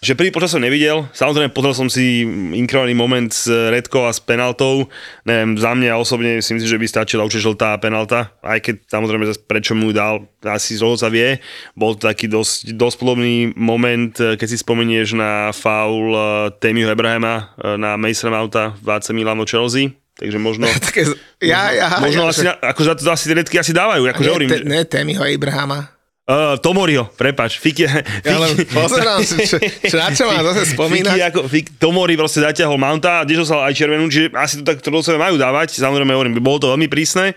[0.00, 2.24] že prvý počas som nevidel, samozrejme pozrel som si
[2.56, 4.88] inkrovaný moment s Redkou a s penaltou,
[5.28, 9.28] neviem, za mňa osobne si myslím, že by stačila už žltá penalta, aj keď samozrejme
[9.44, 11.36] prečo mu dal, asi sa vie,
[11.76, 16.24] bol to taký dosť, dosť podobný moment, keď si spomenieš na faul eh,
[16.56, 20.64] Temiho Ebrahema eh, na Mason Mouta v AC Milano Chelsea, takže možno...
[20.88, 21.12] Také,
[21.44, 22.56] ja, ja, možno ja, asi, že...
[22.56, 24.48] ako za to asi redky asi dávajú, akože ne, hovorím.
[24.48, 25.99] Te, ne, Temiho Abrahama.
[26.30, 27.58] Uh, Tomorio, prepač.
[27.58, 27.90] Fiki,
[28.22, 31.10] ja len pozerám si, čo, čo, na čo mám zase spomínať.
[31.10, 34.78] Fiki, ako, Fik, Tomori proste zatiahol Mounta a tiež aj červenú, čiže asi to tak
[34.78, 35.74] to sebe majú dávať.
[35.74, 37.34] Samozrejme, hovorím, bolo to veľmi prísne,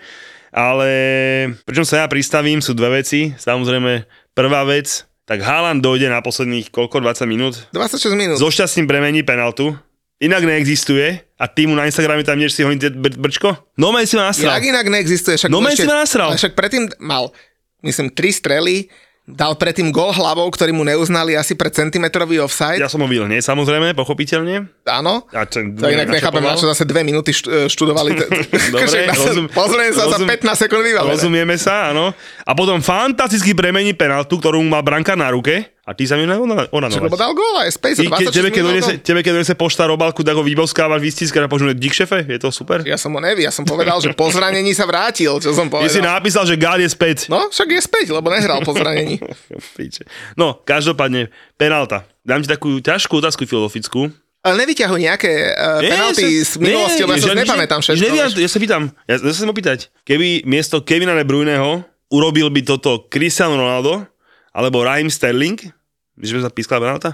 [0.54, 0.86] ale
[1.66, 3.34] pričom sa ja pristavím, sú dve veci.
[3.34, 7.54] Samozrejme, prvá vec, tak Haaland dojde na posledných koľko, 20 minút?
[7.74, 8.38] 26 minút.
[8.38, 9.74] So šťastným premení penaltu.
[10.22, 13.58] Inak neexistuje a ty mu na Instagrame tam niečo si honí br- brčko?
[13.74, 14.54] No si ma nasral.
[14.54, 15.34] Jak inak neexistuje?
[15.34, 16.30] Však no si ma nasral.
[16.38, 17.34] Však predtým mal
[17.84, 18.88] myslím, tri strely,
[19.24, 22.76] dal predtým gol hlavou, ktorý mu neuznali asi pre centimetrový offside.
[22.76, 24.68] Ja som ho videl, nie samozrejme, pochopiteľne.
[24.84, 25.24] Áno.
[25.32, 28.20] A to, to inak nechápem, na čo zase dve minúty e, študovali.
[28.72, 31.12] Dobre, rozum, pozriem sa rozum, za 15 sekúnd vybavené.
[31.16, 32.12] Rozumieme sa, áno.
[32.44, 36.72] A potom fantasticky premení penaltu, ktorú mal branka na ruke a ty sa mi onanovať.
[36.96, 40.24] Lebo dal gól aj Space Ty, ke, tebe, keď donese, tebe, keď donese pošta robálku,
[40.24, 42.80] tak ho vyboskávaš, vystískaš a počuť, dík šefe, je to super?
[42.88, 45.92] Ja som ho neví, ja som povedal, že po zranení sa vrátil, čo som povedal.
[45.92, 47.28] Ty si napísal, že Gál je späť.
[47.28, 49.20] No, však je späť, lebo nehral po zranení.
[50.40, 51.28] no, každopádne,
[51.60, 52.08] penálta.
[52.24, 54.08] Dám ti takú ťažkú otázku filozofickú.
[54.44, 58.00] Ale nevyťahuj nejaké uh, penalty z minulosti, lebo ja sa nepamätám všetko.
[58.00, 61.80] Neviam, ja sa pýtam, ja, ja sa opýtať, keby miesto Kevina De Bruyneho
[62.12, 64.04] urobil by toto Cristiano Ronaldo,
[64.54, 65.58] alebo Raheem Sterling,
[66.18, 67.10] že by sa pískala penálta?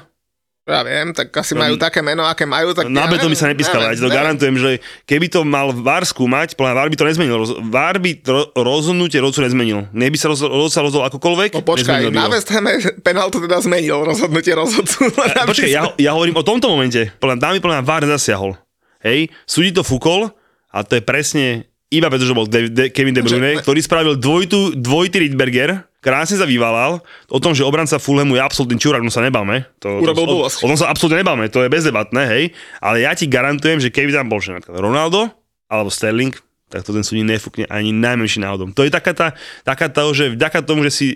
[0.69, 2.71] Ja viem, tak asi majú no, také meno, aké majú.
[2.77, 4.71] Tak na ja by sa nepískala, ja to garantujem, že
[5.03, 7.43] keby to mal VAR skúmať, podľa VAR by to nezmenil.
[7.73, 9.91] VAR by ro- rozhodnutie rozcu nezmenil.
[9.91, 14.55] Neby sa roz- rozhodol, rozhodol akokoľvek, no, počkaj, na West Hame penáltu teda zmenil rozhodnutie
[14.55, 15.11] rozhodcu.
[15.51, 17.09] počkaj, ja, ja, hovorím o tomto momente.
[17.19, 18.55] Podľa dámy podľa VAR nezasiahol.
[19.03, 20.29] Hej, súdi to fúkol
[20.71, 24.15] a to je presne iba preto, že bol De- De- Kevin De Bruyne, ktorý spravil
[24.21, 27.05] dvojitú, dvojitý Rydberger, krásne sa vyvalal.
[27.29, 29.69] O tom, že obranca Fulhamu je absolútny čurák, no sa nebáme.
[29.85, 32.45] To, to, o, o, tom sa absolútne nebáme, to je bezdebatné, hej.
[32.81, 35.29] Ale ja ti garantujem, že keby tam bol že Ronaldo
[35.71, 36.35] alebo Sterling,
[36.73, 38.75] tak to ten súdnik nefúkne ani najmenší náhodom.
[38.75, 39.29] To je taká tá,
[39.63, 41.07] taká tá, že vďaka tomu, že si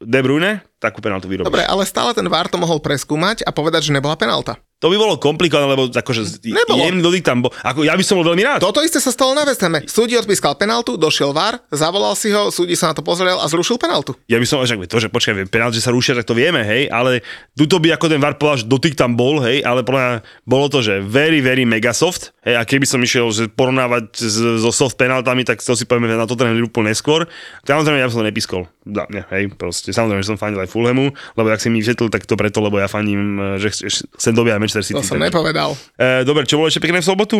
[0.00, 1.44] De Bruyne, takú penaltu vyrobíš.
[1.44, 4.56] Dobre, ale stále ten VAR to mohol preskúmať a povedať, že nebola penalta.
[4.80, 6.80] To by bolo komplikované, lebo akože Nebolo.
[6.80, 7.52] jemný dotyk tam bol.
[7.60, 8.64] Ako, ja by som bol veľmi rád.
[8.64, 9.84] Toto isté sa stalo na West Hame.
[9.84, 13.76] Súdi odpískal penaltu, došiel VAR, zavolal si ho, súdi sa na to pozrel a zrušil
[13.76, 14.16] penaltu.
[14.24, 16.88] Ja by som, že to, že počkaj, penaltu, že sa rušia, tak to vieme, hej,
[16.88, 17.20] ale
[17.52, 20.80] tuto by ako ten VAR povedal, že dotyk tam bol, hej, ale podľa bolo to,
[20.80, 24.16] že very, very mega soft, hej, a keby som išiel že porovnávať
[24.64, 27.28] so soft penaltami, tak to si povieme na to ten úplne neskôr.
[27.68, 28.64] Samozrejme, ja som to nepískol.
[28.88, 32.08] Da, ne, hej, proste, samozrejme, že som fandil aj Fulhamu, lebo ak si mi vysvetlil,
[32.08, 33.76] tak to preto, lebo ja fandím, že
[34.16, 35.02] chcem dobia Manchester City.
[35.02, 35.74] To som nepovedal.
[35.98, 37.36] E, dobre, čo bolo ešte pekné v sobotu?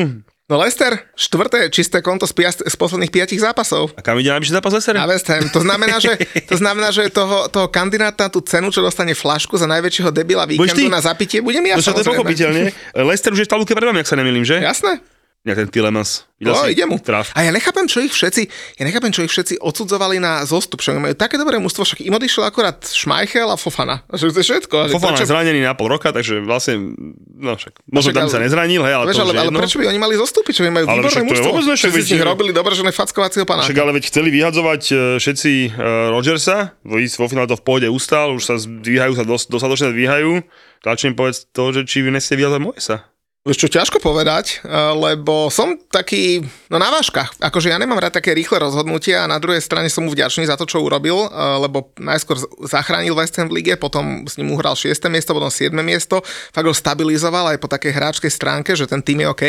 [0.51, 3.95] No Lester, štvrté čisté konto z, piast- z posledných piatich zápasov.
[3.95, 4.99] A kam ide najvyšší zápas Lester?
[4.99, 5.47] Na West Ham.
[5.55, 6.19] To znamená, že,
[6.51, 10.51] to znamená, že toho, toho kandidáta na tú cenu, čo dostane flašku za najväčšieho debila
[10.51, 12.75] víkendu na zapitie, budem ja no, to je pochopiteľne.
[12.99, 14.59] Lester už je v tabulke pred vami, ak sa nemýlim, že?
[14.59, 14.99] Jasné
[15.41, 16.29] ten Tilemans.
[16.41, 16.97] No, ide mu.
[16.97, 17.33] Traf.
[17.37, 18.49] A ja nechápem, čo ich všetci,
[18.81, 22.17] ja nechápem, čo ich všetci odsudzovali na zostup, že majú také dobré mužstvo, však im
[22.17, 24.05] odišiel akurát Schmeichel a Fofana.
[24.09, 24.77] Že to je všetko.
[24.89, 25.25] Fofana prečo...
[25.29, 26.97] je zranený na pol roka, takže vlastne,
[27.37, 29.85] no však, možno tam ale, sa nezranil, hej, ale vieš, to ale, ale prečo by
[29.93, 31.51] oni mali zostúpiť, čo majú ale výborné mužstvo?
[31.77, 33.65] Však z nich robili dobre, že nefackovacieho pana.
[33.65, 38.33] Však ale veď chceli vyhadzovať e, všetci uh, Rodgersa, vo finále to v pôde ustal,
[38.33, 40.41] už sa dvíhajú, sa dos, dostatočne dvíhajú.
[40.81, 43.10] Tlačím povedz to, že či vy neste vyhadzovať Moesa.
[43.41, 47.41] Čo ťažko povedať, eh, lebo som taký, no na váškach.
[47.41, 50.61] Akože ja nemám rád také rýchle rozhodnutia a na druhej strane som mu vďačný za
[50.61, 51.29] to, čo urobil, eh,
[51.65, 52.37] lebo najskôr
[52.69, 55.09] zachránil West Ham v lige, potom s ním uhral 6.
[55.09, 55.81] miesto, potom 7.
[55.81, 56.21] miesto,
[56.53, 59.45] fakt ho stabilizoval aj po takej hráčskej stránke, že ten tým je OK.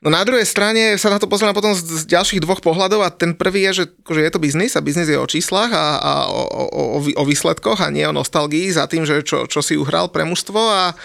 [0.00, 3.12] No na druhej strane sa na to pozriem potom z, z ďalších dvoch pohľadov a
[3.12, 6.12] ten prvý je, že akože je to biznis a biznis je o číslach a, a
[6.32, 6.64] o, o,
[6.96, 10.24] o, o výsledkoch a nie o nostalgii za tým, že čo, čo si uhral pre
[10.24, 10.96] mužstvo a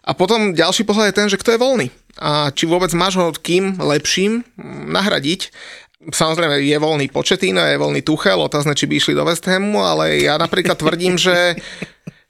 [0.00, 1.88] a potom ďalší pohľad je ten, že kto je voľný
[2.20, 4.44] a či vôbec máš ho kým lepším
[4.90, 5.52] nahradiť.
[6.00, 10.24] Samozrejme je voľný Početíno, je voľný Tuchel, otázne, či by išli do West Hamu, ale
[10.24, 11.60] ja napríklad tvrdím, že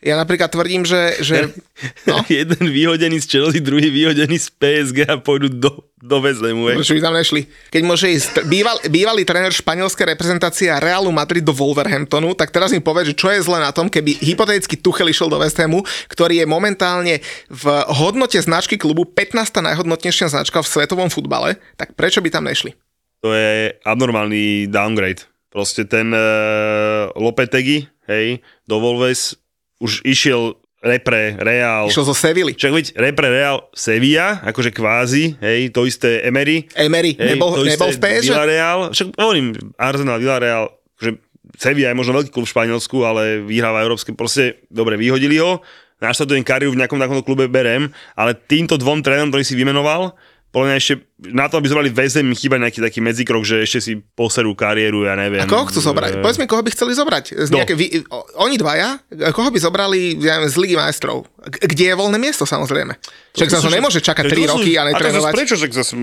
[0.03, 1.23] ja napríklad tvrdím, že...
[1.23, 1.55] že
[2.11, 2.23] no?
[2.27, 5.71] Jeden vyhodený z Chelsea, druhý vyhodený z PSG a pôjdu do,
[6.01, 6.73] dovezli mu.
[6.73, 7.45] Prečo by tam nešli?
[7.69, 12.81] Keď môže ísť býval, bývalý tréner španielskej reprezentácie Realu Madrid do Wolverhamptonu, tak teraz mi
[12.81, 16.41] povedz, že čo je zle na tom, keby hypoteticky Tuchel išiel do West Hamu, ktorý
[16.43, 17.21] je momentálne
[17.53, 19.61] v hodnote značky klubu 15.
[19.61, 22.73] najhodnotnejšia značka v svetovom futbale, tak prečo by tam nešli?
[23.21, 25.29] To je abnormálny downgrade.
[25.53, 29.37] Proste ten uh, Lopetegi, hej, do Wolves
[29.83, 31.93] už išiel repre, Real.
[31.93, 32.57] Išiel zo Sevilly.
[32.57, 36.67] Však veď repre, Real, Sevilla, akože kvázi, hej, to isté Emery.
[36.73, 38.33] Emery, hej, nebol, to nebol v PSG?
[38.33, 41.21] Villarreal, však hovorím, Arsenal, Villarreal, že
[41.61, 45.61] Sevilla je možno veľký klub v Španielsku, ale vyhráva európske, proste, dobre, vyhodili ho,
[46.01, 50.17] naštartujem kariéru v nejakom takomto klube berem, ale týmto dvom trénom, ktorý si vymenoval,
[50.51, 50.95] podľa mňa ešte
[51.31, 55.07] na to, aby zobrali väzem, mi chýba nejaký taký medzikrok, že ešte si poserú kariéru,
[55.07, 55.39] ja neviem.
[55.39, 56.19] A koho chcú zobrať?
[56.19, 57.25] Eh, Povedz mi, koho by chceli zobrať.
[57.39, 57.63] Z No.
[57.63, 58.03] nejaké, vy,
[58.35, 58.99] oni dvaja,
[59.31, 61.31] koho by zobrali ja neviem, z Ligy majstrov?
[61.47, 62.99] Kde je voľné miesto, samozrejme.
[63.31, 65.33] Však sa to nemôže čakať 3 roky a netrénovať.
[65.33, 65.95] Prečo, že zase,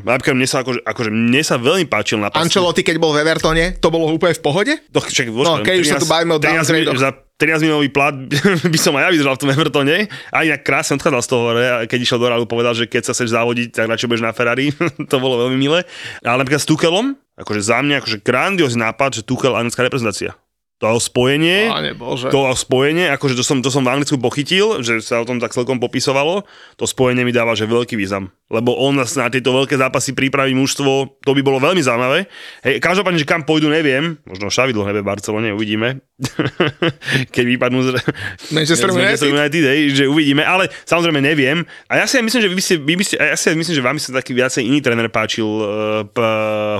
[0.00, 3.74] napríklad mne sa, akože, akože mne sa veľmi páčil na Ancelotti, keď bol v Evertone,
[3.76, 4.72] to bolo úplne v pohode?
[4.94, 6.94] To, čak, No, keď už sa tu bavíme o 13 downgradoch.
[6.96, 8.16] Za 13 minútový plat
[8.72, 10.08] by som aj ja vydržal v tom Evertone.
[10.32, 11.44] A inak krásne odchádzal z toho,
[11.84, 14.72] keď išiel do Realu, povedal, že keď sa chceš závodiť, tak radšej budeš na Ferrari.
[15.12, 15.84] to bolo veľmi milé.
[16.24, 20.32] Ale napríklad s Tuchelom, akože za mňa akože grandiózny nápad, že Tuchel anglická reprezentácia.
[20.76, 22.28] To spojenie, Páne Bože.
[22.28, 25.56] to spojenie, akože to som, to som v Anglicku pochytil, že sa o tom tak
[25.56, 26.44] celkom popisovalo,
[26.76, 28.28] to spojenie mi dáva, že veľký význam.
[28.52, 32.28] Lebo on nás na tieto veľké zápasy pripraví mužstvo, to by bolo veľmi zaujímavé.
[32.60, 36.04] Hej, každopádne, že kam pôjdu, neviem, možno Šavidlo nebe v Barcelone, uvidíme.
[37.34, 37.96] Keď vypadnú z,
[38.60, 39.32] Manchester United?
[39.32, 41.64] United, hej, že uvidíme, ale samozrejme neviem.
[41.88, 43.74] A ja si aj myslím, že vy by ste, vy ste, ja si aj myslím,
[43.80, 45.64] že vám sa taký viacej iný tréner páčil, uh,
[46.04, 46.20] p,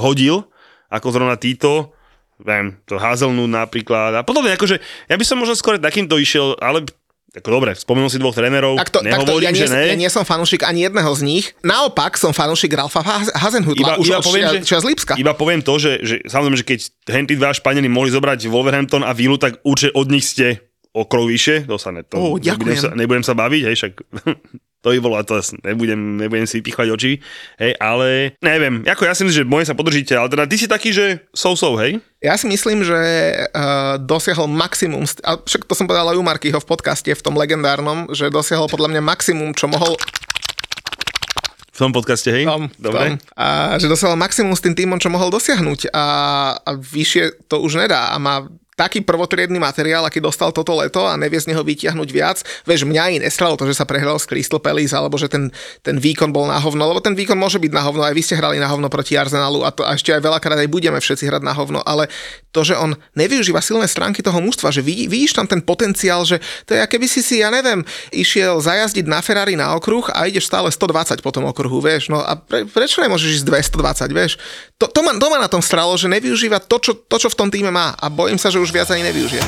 [0.04, 0.44] hodil,
[0.92, 1.96] ako zrovna títo,
[2.38, 6.84] viem, to Hazelnut napríklad a podobne, akože ja by som možno skôr takýmto išiel, ale
[7.32, 9.84] ako dobre, spomenul si dvoch trénerov, Takto, takto, nehovorím, ja, nie, že ne.
[9.86, 11.44] ja nie som fanúšik ani jedného z nich.
[11.60, 13.76] Naopak som fanúšik Ralfa Haz- Hasenhutla.
[13.76, 15.12] Iba, už iba, poviem, čia- že, čia z Lipska.
[15.16, 19.12] iba poviem to, že, že samozrejme, že keď henty dva Španieli mohli zobrať Wolverhampton a
[19.12, 22.72] Vilu, tak určite od nich ste o krok vyššie, to sa ne, to, Ó, nebudem,
[22.74, 23.92] sa, nebudem sa baviť, hej, však
[24.84, 27.12] to by bolo, to nebudem, nebudem si pichvať oči,
[27.58, 30.70] hej, ale neviem, ako ja si myslím, že moje sa podržíte, ale teda ty si
[30.70, 31.98] taký, že so-so, hej?
[32.22, 33.00] Ja si myslím, že
[33.50, 37.34] uh, dosiahol maximum, a však to som povedal aj u Markyho v podcaste, v tom
[37.34, 39.98] legendárnom, že dosiahol podľa mňa maximum, čo mohol
[41.76, 42.48] V tom podcaste, hej?
[42.48, 42.98] tom, Dobre.
[42.98, 46.06] tom, a že dosiahol maximum s tým týmom, čo mohol dosiahnuť a,
[46.56, 51.16] a vyššie to už nedá a má taký prvotriedný materiál, aký dostal toto leto a
[51.16, 52.44] nevie z neho vytiahnuť viac.
[52.68, 55.48] Vieš, mňa i nestralo to, že sa prehral s Crystal Palace, alebo že ten,
[55.80, 58.36] ten výkon bol na hovno, lebo ten výkon môže byť na hovno, aj vy ste
[58.36, 61.42] hrali na hovno proti Arsenalu a, to, a ešte aj veľakrát aj budeme všetci hrať
[61.42, 62.12] na hovno, ale
[62.52, 66.36] to, že on nevyužíva silné stránky toho mužstva, že vidí, vidíš tam ten potenciál, že
[66.68, 67.80] to je, aké by si si, ja neviem,
[68.12, 72.20] išiel zajazdiť na Ferrari na okruh a ideš stále 120 po tom okruhu, vieš, no
[72.20, 74.32] a pre, prečo nemôžeš ísť 220, vieš?
[74.76, 77.38] To, to, ma, to ma na tom stralo, že nevyužíva to čo, to, čo v
[77.38, 79.42] tom týme má a bojím sa, že už viac ani nevyužije.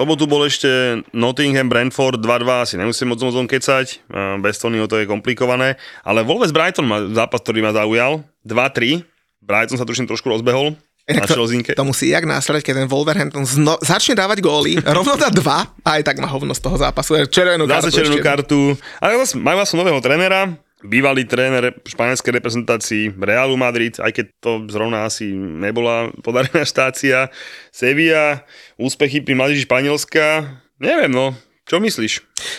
[0.00, 4.08] Lebo tu bol ešte Nottingham, Brentford 2-2, asi nemusím moc tom kecať,
[4.40, 9.04] bez Tonyho to je komplikované, ale Wolves Brighton má zápas, ktorý ma zaujal, 2-3,
[9.44, 10.72] Brighton sa tuším trošku rozbehol.
[11.10, 15.26] Na to, to musí jak násrať, keď ten Wolverhampton zno, začne dávať góly, rovno dá
[15.28, 17.18] dva a aj tak má hovno z toho zápasu.
[17.26, 18.28] Červenú sa kartu červenú ešte.
[18.30, 18.60] kartu,
[19.02, 24.50] ale zase majú vlastne nového trénera, bývalý tréner španielskej reprezentácii Realu Madrid, aj keď to
[24.72, 27.28] zrovna asi nebola podarená štácia.
[27.68, 28.44] Sevilla,
[28.80, 30.48] úspechy pri mladíži Španielska,
[30.80, 31.36] neviem no,
[31.70, 32.12] čo myslíš?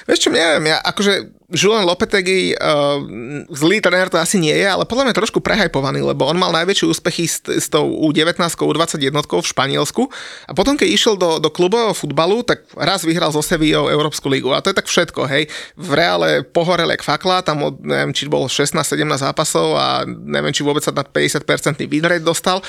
[0.07, 3.03] Vieš čo, neviem, ja akože Julian Lopetegui, uh,
[3.51, 6.88] zlý tréner to asi nie je, ale podľa mňa trošku prehajpovaný, lebo on mal najväčšie
[6.88, 10.07] úspechy s, s tou U19, U21 v Španielsku
[10.47, 14.55] a potom, keď išiel do, do klubového futbalu, tak raz vyhral zo Sevillou Európsku ligu
[14.55, 15.51] a to je tak všetko, hej.
[15.76, 20.64] V reále pohorel jak fakla, tam od, neviem, či bolo 16-17 zápasov a neviem, či
[20.64, 21.43] vôbec sa na 50%
[21.84, 22.64] win rate dostal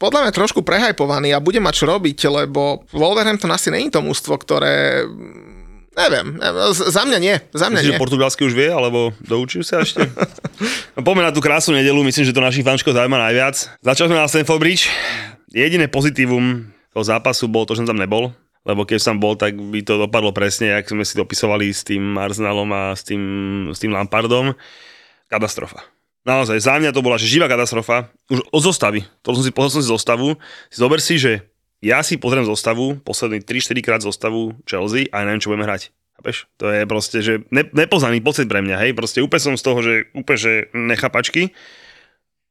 [0.00, 4.34] podľa mňa trošku prehajpovaný a bude mať čo robiť, lebo Wolverhampton asi není to mústvo,
[4.34, 5.06] ktoré
[5.92, 7.96] Neviem, neviem, za mňa nie, za mňa Myslíš, nie.
[7.96, 10.08] že portugalsky už vie, alebo doučil sa ešte?
[10.96, 13.76] no, poďme na tú krásnu nedelu, myslím, že to našich fančkov zaujíma najviac.
[13.84, 14.88] Začali sme na Stanford Bridge.
[15.52, 18.32] Jediné pozitívum toho zápasu bolo to, že som tam nebol,
[18.64, 21.84] lebo keď som bol, tak by to dopadlo presne, jak sme si to opisovali s
[21.84, 23.22] tým Arsenalom a s tým,
[23.68, 24.56] s tým Lampardom.
[25.28, 25.84] Katastrofa.
[26.22, 28.08] Naozaj, za mňa to bola že živá katastrofa.
[28.32, 29.02] Už od zostavy.
[29.26, 30.38] To som si pozrel som si zostavu.
[30.70, 31.51] Zober si, že
[31.82, 35.90] ja si pozriem zostavu, posledný 3-4 krát zostavu Chelsea a ja neviem, čo budeme hrať.
[36.22, 36.46] Chápeš?
[36.62, 39.78] To je proste, že ne, nepoznaný pocit pre mňa, hej, proste úplne som z toho,
[39.82, 41.50] že úplne, že nechapačky.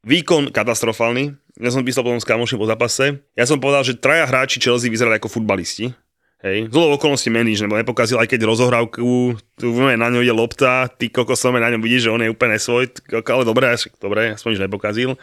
[0.04, 1.32] Výkon katastrofálny.
[1.62, 3.24] Ja som písal potom s kamošom po zápase.
[3.32, 5.94] Ja som povedal, že traja hráči Chelsea vyzerali ako futbalisti.
[6.42, 11.06] Hej, z okolností meníš, nebo nepokazil, aj keď rozohrávku, tu na ňo ide lopta, ty
[11.06, 13.70] kokos na ňom vidíš, že on je úplne svoj, ale dobre,
[14.02, 15.14] dobre, aspoň nič nepokazil.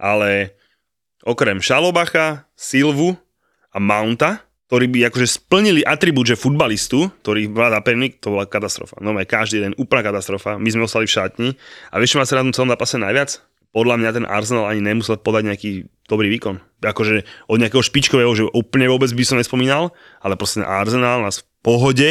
[0.00, 0.56] Ale
[1.28, 3.20] okrem Šalobacha, Silvu
[3.72, 8.96] a Mounta, ktorí by akože splnili atribút, že futbalistu, ktorý vláda pevník, to bola katastrofa.
[9.04, 10.56] No každý deň úplná katastrofa.
[10.56, 11.48] My sme ostali v šatni.
[11.92, 13.44] A vieš, čo ma sa na tom celom zápase najviac?
[13.72, 15.70] Podľa mňa ten Arsenal ani nemusel podať nejaký
[16.08, 16.60] dobrý výkon.
[16.84, 19.92] Akože od nejakého špičkového, že úplne vôbec by som nespomínal,
[20.24, 22.08] ale proste Arsenal nás v pohode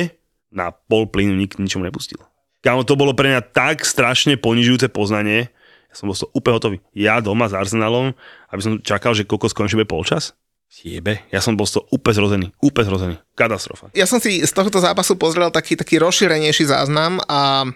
[0.53, 2.21] na pol plynu nik ničomu nepustil.
[2.61, 5.49] Kámo, to bolo pre mňa tak strašne ponižujúce poznanie,
[5.89, 6.77] ja som bol úplne hotový.
[6.93, 8.15] Ja doma s Arsenalom,
[8.53, 10.37] aby som čakal, že koľko skončí polčas.
[10.71, 13.15] Jebe, ja som bol z toho úplne zrozený, úplne zrozený.
[13.35, 13.91] Katastrofa.
[13.91, 17.67] Ja som si z tohto zápasu pozrel taký, taký rozšírenejší záznam a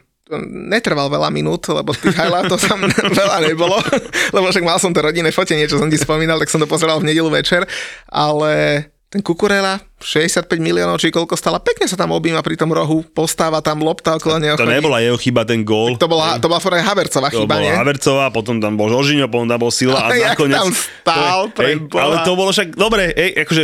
[0.49, 2.87] netrval veľa minút, lebo tých highlightov tam
[3.21, 3.77] veľa nebolo,
[4.35, 6.97] lebo však mal som to rodinné fotenie, čo som ti spomínal, tak som to pozeral
[6.97, 7.67] v nedelu večer,
[8.09, 8.81] ale
[9.11, 13.57] ten Kukurela, 65 miliónov, či koľko stala, pekne sa tam objíma pri tom rohu, postáva
[13.65, 14.53] tam lopta okolo neho.
[14.53, 15.97] To nebola jeho chyba, ten gól.
[15.97, 17.73] To bola, to bola Foraj Havercová to chyba, bola nie?
[17.73, 20.61] Havercová, potom tam bol Žožiňo, potom tam bol Sila a, a nakoniec...
[20.61, 23.63] tam stál, to, hej, Ale to bolo však, dobre, hej, akože,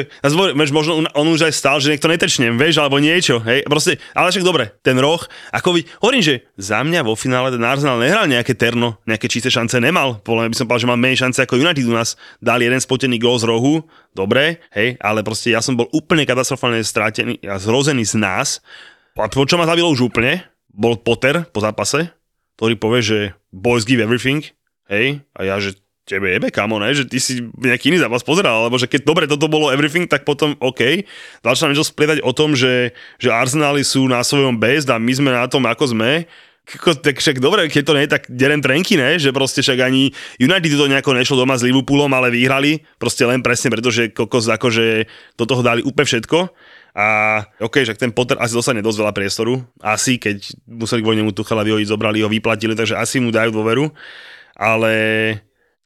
[0.57, 4.41] možno on už aj stál, že niekto netečne, vieš, alebo niečo, hej, proste, ale však
[4.41, 5.21] dobre, ten roh,
[5.53, 9.53] ako vy, hovorím, že za mňa vo finále ten Arsenal nehral nejaké terno, nejaké čisté
[9.53, 12.65] šance nemal, podľa by som povedal, že mal menej šance ako United u nás, dali
[12.65, 17.43] jeden spotený gól z rohu, dobre, hej, ale proste ja som bol úplne katastrofálne strátený
[17.43, 18.63] a zrozený z nás.
[19.19, 22.07] A to, čo ma zabilo už úplne, bol Potter po zápase,
[22.55, 23.19] ktorý povie, že
[23.51, 24.47] boys give everything,
[24.87, 25.75] hej, a ja, že
[26.11, 26.91] tebe jebe, kamo, ne?
[26.91, 30.25] že ty si nejaký iný zápas pozeral, alebo že keď dobre toto bolo everything, tak
[30.25, 31.05] potom OK.
[31.45, 35.29] Začal niečo splietať o tom, že, že Arsenali sú na svojom best a my sme
[35.31, 36.25] na tom, ako sme
[36.79, 39.19] tak však dobre, keď to nie je tak deren trenky, ne?
[39.19, 43.43] že proste však ani United to nejako nešlo doma s Liverpoolom, ale vyhrali, proste len
[43.43, 46.51] presne preto, že kokos akože do toho dali úplne všetko.
[46.91, 49.63] A OK, že ten Potter asi dostane dosť veľa priestoru.
[49.79, 53.87] Asi, keď museli kvôli nemu Tuchala vyhodiť, zobrali ho, vyplatili, takže asi mu dajú dôveru.
[54.59, 54.91] Ale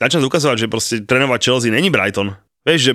[0.02, 2.34] začnem ukazovať, že proste trénovať Chelsea není Brighton.
[2.66, 2.94] Vieš, že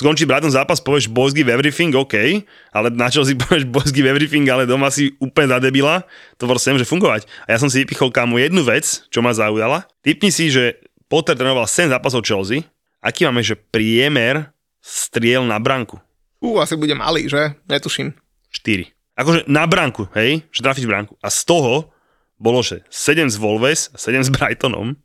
[0.00, 2.40] skončí Brighton zápas, povieš boys give everything, OK,
[2.72, 6.08] ale na čo si povieš boys give everything, ale doma si úplne zadebila,
[6.40, 7.28] to proste nemôže fungovať.
[7.44, 9.84] A ja som si vypichol kámo jednu vec, čo ma zaujala.
[10.00, 10.80] Typni si, že
[11.12, 12.64] Potter trénoval 7 zápasov Chelsea,
[13.04, 16.00] aký máme, že priemer striel na branku.
[16.40, 17.52] Ú, asi bude malý, že?
[17.68, 18.16] Netuším.
[18.48, 18.88] 4.
[19.20, 20.48] Akože na branku, hej?
[20.48, 21.12] Že trafiť branku.
[21.20, 21.92] A z toho
[22.40, 24.96] bolo, že 7 z Wolves, 7 s Brightonom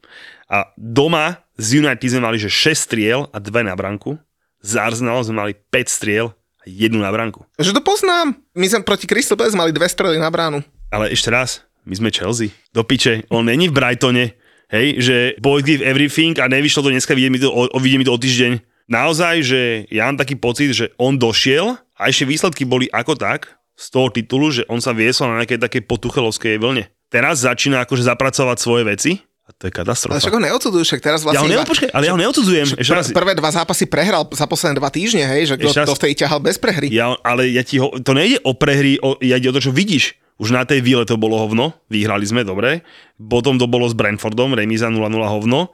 [0.56, 4.16] a doma z United sme mali, že 6 striel a 2 na branku.
[4.64, 7.44] Z Arsenal sme mali 5 striel a jednu na branku.
[7.60, 8.40] Že to poznám.
[8.56, 10.64] My sme proti Crystal Palace mali dve strely na bránu.
[10.96, 12.56] Ale ešte raz, my sme Chelsea.
[12.72, 14.32] Do piče, on není v Brightone,
[14.72, 18.08] hej, že boy give everything a nevyšlo to dneska, vidie mi to o, vidie mi
[18.08, 22.64] to o týždeň naozaj, že ja mám taký pocit, že on došiel a ešte výsledky
[22.66, 26.88] boli ako tak z toho titulu, že on sa viesol na nejakej takej potuchelovskej vlne.
[27.12, 29.12] Teraz začína akože zapracovať svoje veci,
[29.46, 30.18] a to je katastrofa.
[30.18, 31.38] Ale však ho neodsuduješ, však teraz vlastne...
[31.38, 32.68] Ja ho neopočkaj, ale ja ho neodsudzujem.
[32.82, 33.14] Pr- raz...
[33.14, 36.42] Prvé dva zápasy prehral za posledné dva týždne, hej, že kto to v tej ťahal
[36.42, 36.90] bez prehry.
[36.90, 39.70] Ja, ale ja ti ho, to nejde o prehry, o, ja ide o to, čo
[39.70, 40.18] vidíš.
[40.42, 42.82] Už na tej výle to bolo hovno, vyhrali sme, dobre.
[43.16, 45.70] Potom to bolo s Brentfordom, remíza 0-0 hovno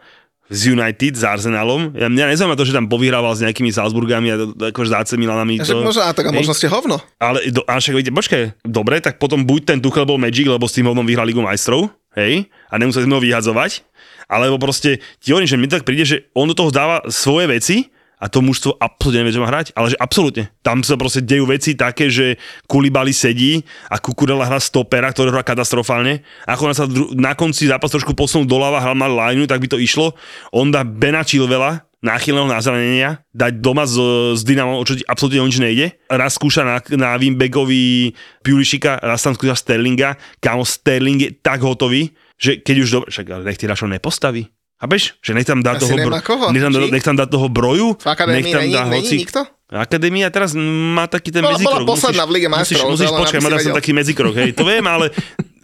[0.52, 1.96] z United, s Arsenalom.
[1.96, 4.36] Ja, mňa nezaujíma to, že tam povyhrával s nejakými Salzburgami a
[4.76, 5.64] akože s AC Milanami.
[5.64, 7.00] To, možno, a tak a možno ste hovno.
[7.24, 10.76] Ale do, a však počkaj, dobre, tak potom buď ten Tuchel bol Magic, lebo s
[10.76, 11.88] tým hovnom vyhrali Ligu majstrov,
[12.18, 13.86] hej, a nemuseli sme ho vyhadzovať,
[14.32, 17.78] alebo proste ti hovorím, že mi tak príde, že on do toho dáva svoje veci,
[18.22, 20.54] a to mužstvo absolútne nevie, čo má hrať, ale že absolútne.
[20.62, 22.38] Tam sa proste dejú veci také, že
[22.70, 26.22] Kulibali sedí a Kukurela hra stopera, ktorý hrá katastrofálne.
[26.46, 29.74] Ako na sa dru- na konci zápas trošku posunul doľava, hral mal line, tak by
[29.74, 30.14] to išlo.
[30.54, 33.94] On dá Bena Chilvela, náchylného na zranenia, dať doma s,
[34.34, 36.02] s Dynamo, o čo ti absolútne o nič nejde.
[36.10, 42.10] Raz skúša na, na Wimbegovi Pulišika, raz tam skúša Sterlinga, kamo Sterling je tak hotový,
[42.42, 44.50] že keď už dobre, však ale nech Tyrašov nepostaví.
[44.82, 45.14] Chápeš?
[45.22, 48.02] Že nech tam dá Asi toho, bro, koho, nech, tam, nech tam dá toho broju,
[48.02, 49.18] nech tam dá není hoci...
[49.22, 49.46] nikto?
[49.72, 51.88] Akadémia teraz má taký ten No, bola medzikrok.
[51.88, 54.84] posledná v Lige musíš, majstrov, musíš len počkať, má tam taký medzikrok, hej, to viem,
[54.84, 55.16] ale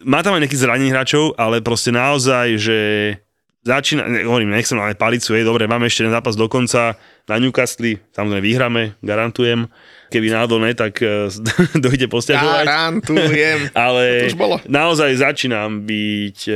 [0.08, 2.78] má tam aj nejakých zranených hráčov, ale proste naozaj, že
[3.68, 6.96] začína, ne, hovorím, nechcem ale palicu, hej, dobre, máme ešte ten zápas do konca
[7.28, 9.68] na Newcastle, samozrejme vyhráme, garantujem.
[10.08, 11.28] Keby náhodou ne, tak eh,
[11.84, 12.64] dojde posťažovať.
[12.64, 13.60] Garantujem.
[13.76, 14.56] Ale To už bolo.
[14.64, 16.54] naozaj začínam byť e,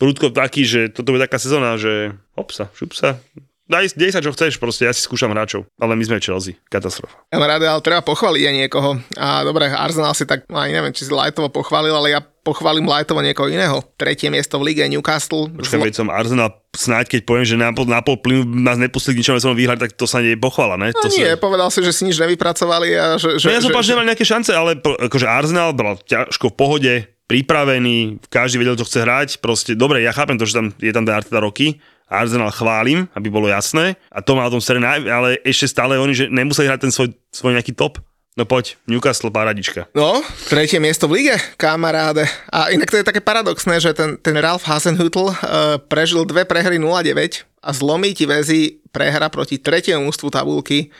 [0.00, 3.20] prúdko taký, že toto bude taká sezóna, že hop sa, šup sa,
[3.68, 5.68] daj, dej sa čo chceš, proste ja si skúšam hráčov.
[5.76, 7.20] Ale my sme Chelsea, katastrofa.
[7.28, 8.96] Ja rád, ale treba pochváliť aj niekoho.
[9.20, 12.86] A dobre, Arsenal si tak, no, aj neviem, či si Lightovo pochválil, ale ja pochválim
[12.86, 13.82] Lightovo niekoho iného.
[13.98, 15.50] Tretie miesto v lige Newcastle.
[15.50, 19.26] Počkaj, veď som Arsenal snáď, keď poviem, že na, na pol plynu nás nepustili k
[19.26, 20.94] ničomu som vyhrať, tak to sa nie je pochvala, ne?
[20.94, 21.40] No to nie, sa...
[21.40, 23.42] povedal si, že si nič nevypracovali a že...
[23.42, 26.52] že No ja som že, že, že nemali nejaké šance, ale akože Arsenal bol ťažko
[26.52, 26.94] v pohode,
[27.26, 31.02] pripravený, každý vedel, čo chce hrať, proste dobre, ja chápem to, že tam je tam
[31.02, 35.42] ten Arteta roky, Arsenal chválim, aby bolo jasné, a to má o tom sere ale
[35.42, 37.98] ešte stále oni, že nemuseli hrať ten svoj, svoj nejaký top.
[38.36, 39.88] No poď, Newcastle, paradička.
[39.96, 40.20] No,
[40.52, 42.28] tretie miesto v lige, kamaráde.
[42.52, 45.34] A inak to je také paradoxné, že ten, ten Ralf Hasenhüttl uh,
[45.80, 50.92] prežil dve prehry 0-9 a zlomí ti väzy prehra proti tretiemu mústvu tabulky.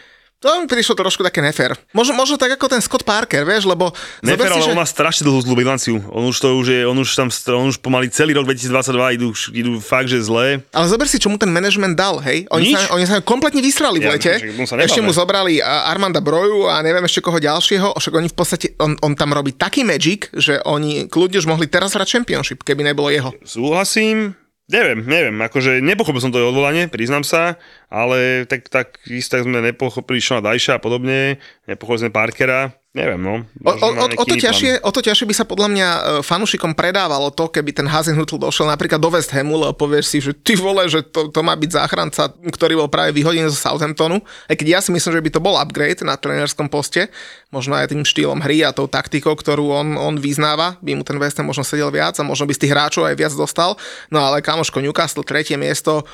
[0.47, 1.75] To mi prišlo trošku také nefér.
[1.91, 3.91] Možno, možno tak ako ten Scott Parker, vieš, lebo...
[3.91, 5.99] si, ale že- on má strašne dlhú zlú bilanciu.
[6.09, 8.71] On už to už je, on už tam, on už pomaly celý rok 2022
[9.13, 10.63] idú, idú fakt, že zle.
[10.71, 12.47] Ale zober si, čo mu ten management dal, hej?
[12.49, 12.79] Oni Nič.
[12.79, 14.33] sa, oni sa kompletne vysrali v Ja, lete.
[14.53, 14.87] mu sa nebavme.
[14.87, 17.99] ešte mu zobrali Armanda Broju a neviem ešte koho ďalšieho.
[17.99, 21.67] Však oni v podstate, on, on tam robí taký magic, že oni kľudne už mohli
[21.67, 23.35] teraz hrať championship, keby nebolo jeho.
[23.43, 27.59] Súhlasím, neviem, neviem, akože nepochopil som to odvolanie, priznám sa,
[27.91, 31.39] ale tak, tak tak sme nepochopili Šona Dajša a podobne,
[31.71, 33.45] nepochopili sme Parkera, neviem, no.
[33.61, 36.73] O, o, o, o, to ťažšie, o to ťažšie by sa podľa mňa e, fanúšikom
[36.73, 40.57] predávalo to, keby ten Hasenhutl došiel napríklad do West Hamu, lebo povieš si, že ty
[40.57, 44.25] vole, že to, to má byť záchranca, ktorý bol práve vyhodený zo Southamptonu.
[44.49, 47.13] Aj keď ja si myslím, že by to bol upgrade na trénerskom poste,
[47.53, 51.21] možno aj tým štýlom hry a tou taktikou, ktorú on, on vyznáva, by mu ten
[51.21, 53.77] West Ham možno sedel viac a možno by z tých hráčov aj viac dostal.
[54.09, 56.09] No ale kamoško Newcastle, tretie miesto,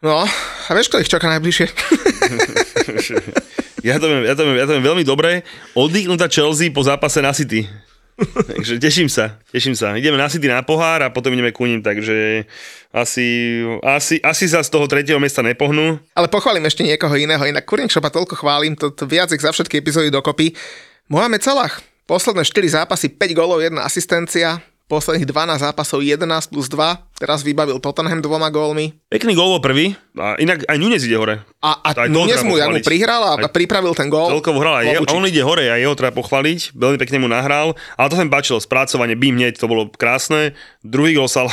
[0.00, 1.66] No, a vieš, kto ich čaká najbližšie?
[3.80, 5.40] Ja to, viem, ja, to viem, ja to viem veľmi dobre.
[5.72, 7.64] Oddychnutá Chelsea po zápase na City.
[8.20, 9.96] takže teším sa, teším sa.
[9.96, 12.44] Ideme na City na pohár a potom ideme ku ním, takže
[12.92, 15.96] asi, asi, asi sa z toho tretieho miesta nepohnú.
[16.12, 19.80] Ale pochválim ešte niekoho iného, inak Kurník Šopa toľko chválim, to, to viac za všetky
[19.80, 20.52] epizódy dokopy.
[21.08, 21.72] Mohamed Salah,
[22.04, 24.60] posledné 4 zápasy, 5 golov, 1 asistencia,
[24.90, 28.90] posledných 12 zápasov 11 plus 2, teraz vybavil Tottenham dvoma gólmi.
[29.06, 31.46] Pekný gól bol prvý, a inak aj Nunez ide hore.
[31.62, 34.28] A, a Aj Nunes mu, jak mu prihral a, Aj- pripravil ten gól.
[34.34, 38.06] Celkovo hral aj on ide hore a jeho treba pochváliť, veľmi pekne mu nahral, ale
[38.10, 40.58] to sa mi páčilo, spracovanie, bím hneď, to bolo krásne.
[40.82, 41.46] Druhý gol sa,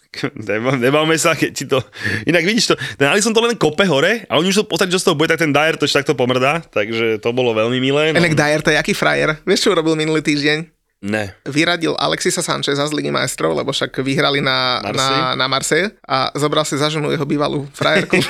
[0.86, 1.82] nebavme sa, keď ti to,
[2.24, 5.02] inak vidíš to, ten Alisson to len kope hore a oni už to podstate, čo
[5.02, 8.14] z toho bude, tak ten Dyer to ešte takto pomrdá, takže to bolo veľmi milé.
[8.14, 8.22] No.
[8.22, 9.42] Enek Dyer, to je aký frajer.
[9.42, 10.79] Vieš, čo urobil minulý týždeň?
[11.00, 11.32] Ne.
[11.48, 15.16] Vyradil Alexisa Sancheza z Ligy majstrov, lebo však vyhrali na, Marseille.
[15.16, 18.20] na, na Marseille a zobral si za ženu jeho bývalú frajerku.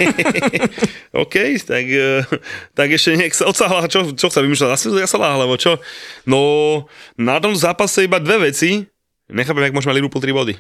[1.27, 1.35] OK,
[1.67, 2.23] tak, eh,
[2.71, 5.83] tak ešte nech sa odsáhla, čo, čo sa vymýšľať, asi ja sa alebo čo?
[6.31, 6.87] No,
[7.19, 8.87] na tom zápase iba dve veci,
[9.27, 10.55] nechápem, jak môžeme Liverpool 3 body.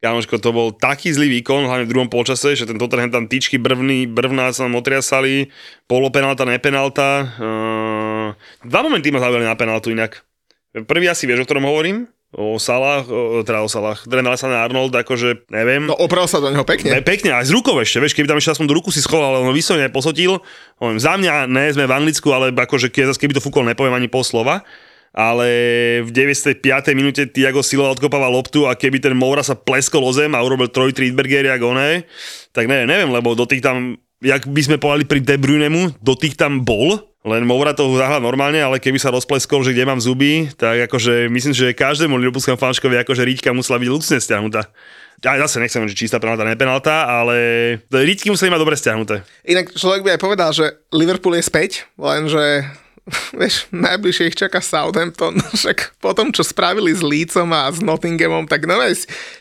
[0.00, 3.60] Kámoško, to bol taký zlý výkon, hlavne v druhom polčase, že ten Tottenham tam tyčky
[3.60, 5.52] brvný, brvná sa nám otriasali,
[5.84, 7.36] polopenálta, nepenálta.
[7.36, 8.28] Uh,
[8.64, 10.24] dva momenty ma zaujali na penáltu inak.
[10.70, 12.06] Prvý asi vieš, o ktorom hovorím?
[12.30, 13.98] O Salah, o, teda o Salah.
[14.06, 15.90] Trent Alexander-Arnold, akože neviem.
[15.90, 16.94] No oprel sa do neho pekne.
[16.94, 19.34] Ne, pekne, aj z rukou ešte, vieš, keby tam ešte aspoň tú ruku si schoval,
[19.34, 20.38] ale on vyslovene posotil.
[20.78, 24.22] Hovorím, za mňa, ne, sme v Anglicku, ale akože keby to fúkol, nepoviem ani pol
[24.22, 24.62] slova.
[25.10, 25.50] Ale
[26.06, 26.62] v 95.
[26.94, 30.70] minúte Tiago Silva odkopáva loptu a keby ten Moura sa pleskol o zem a urobil
[30.70, 32.06] Troy Triedberger, jak oné,
[32.54, 36.14] tak neviem, neviem, lebo do tých tam, jak by sme povedali pri De Bruynemu, do
[36.14, 40.00] tých tam bol, len Moura to zahľa normálne, ale keby sa rozpleskol, že kde mám
[40.00, 44.72] zuby, tak akože myslím, že každému Liverpoolskému fanškovi akože Ríďka musela byť luxne stiahnutá.
[45.20, 47.36] Ja zase nechcem, že čistá penalta, nepenalta, ale
[47.92, 49.20] Ríďky museli mať dobre stiahnuté.
[49.44, 52.64] Inak človek by aj povedal, že Liverpool je späť, lenže
[53.40, 58.46] vieš, najbližšie ich čaká Southampton, však po tom, čo spravili s Leedsom a s Nottinghamom,
[58.46, 58.78] tak no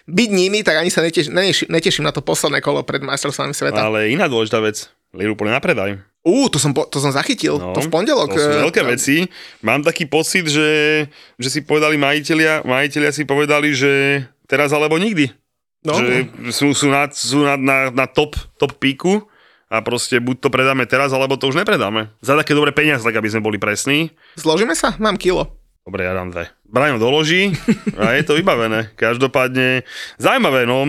[0.10, 3.80] byť nimi, tak ani sa neteš, neteším, neteším na to posledné kolo pred majstrovstvami sveta.
[3.80, 6.02] Ale iná dôležitá vec, Liverpool na predaj.
[6.20, 8.36] Ú, to som, po, to som zachytil, no, to v pondelok.
[8.36, 9.24] To sú eh, veľké veci.
[9.64, 11.08] Mám taký pocit, že,
[11.40, 15.32] že si povedali majiteľia, majiteľia si povedali, že teraz alebo nikdy.
[15.80, 19.24] No, Že sú, sú, na, sú na, na, na top, top píku
[19.70, 22.10] a proste buď to predáme teraz, alebo to už nepredáme.
[22.26, 24.10] Za také dobré peniaze, tak aby sme boli presní.
[24.36, 24.98] zložíme sa?
[24.98, 25.56] Mám kilo.
[25.86, 26.50] Dobre, ja dám dve.
[26.70, 27.50] Braňo doloží
[27.98, 28.94] a je to vybavené.
[28.94, 29.82] Každopádne
[30.22, 30.86] zaujímavé, no.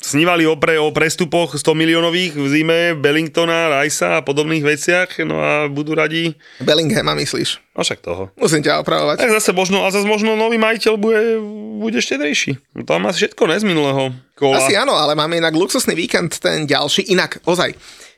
[0.00, 5.44] Snívali o, pre, o prestupoch 100 miliónových v zime Bellingtona, Rajsa a podobných veciach, no
[5.44, 6.32] a budú radi,
[6.64, 7.60] Bellinghama myslíš?
[7.74, 8.30] no však toho.
[8.38, 9.18] Musím ťa opravovať.
[9.18, 11.20] Tak zase možno, a zase možno nový majiteľ bude,
[11.82, 12.56] bude štedrejší.
[12.72, 14.62] No to má všetko, ne, z minulého kola.
[14.62, 17.10] Asi áno, ale máme inak luxusný víkend, ten ďalší.
[17.10, 17.74] Inak, ozaj,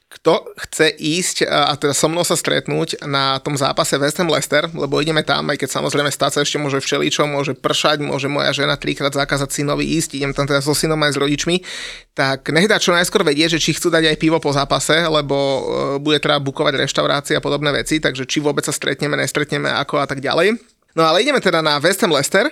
[0.07, 4.71] kto chce ísť a teda so mnou sa stretnúť na tom zápase West Ham Leicester,
[4.71, 8.55] lebo ideme tam, aj keď samozrejme stať sa ešte môže všeličo, môže pršať, môže moja
[8.55, 11.57] žena trikrát zakázať synovi ísť, idem tam teda so synom aj s rodičmi,
[12.15, 15.35] tak nech dá čo najskôr vedieť, že či chcú dať aj pivo po zápase, lebo
[15.35, 15.61] e,
[15.99, 20.07] bude treba bukovať reštaurácie a podobné veci, takže či vôbec sa stretneme, nestretneme, ako a
[20.07, 20.55] tak ďalej.
[20.97, 22.49] No ale ideme teda na West Ham Leicester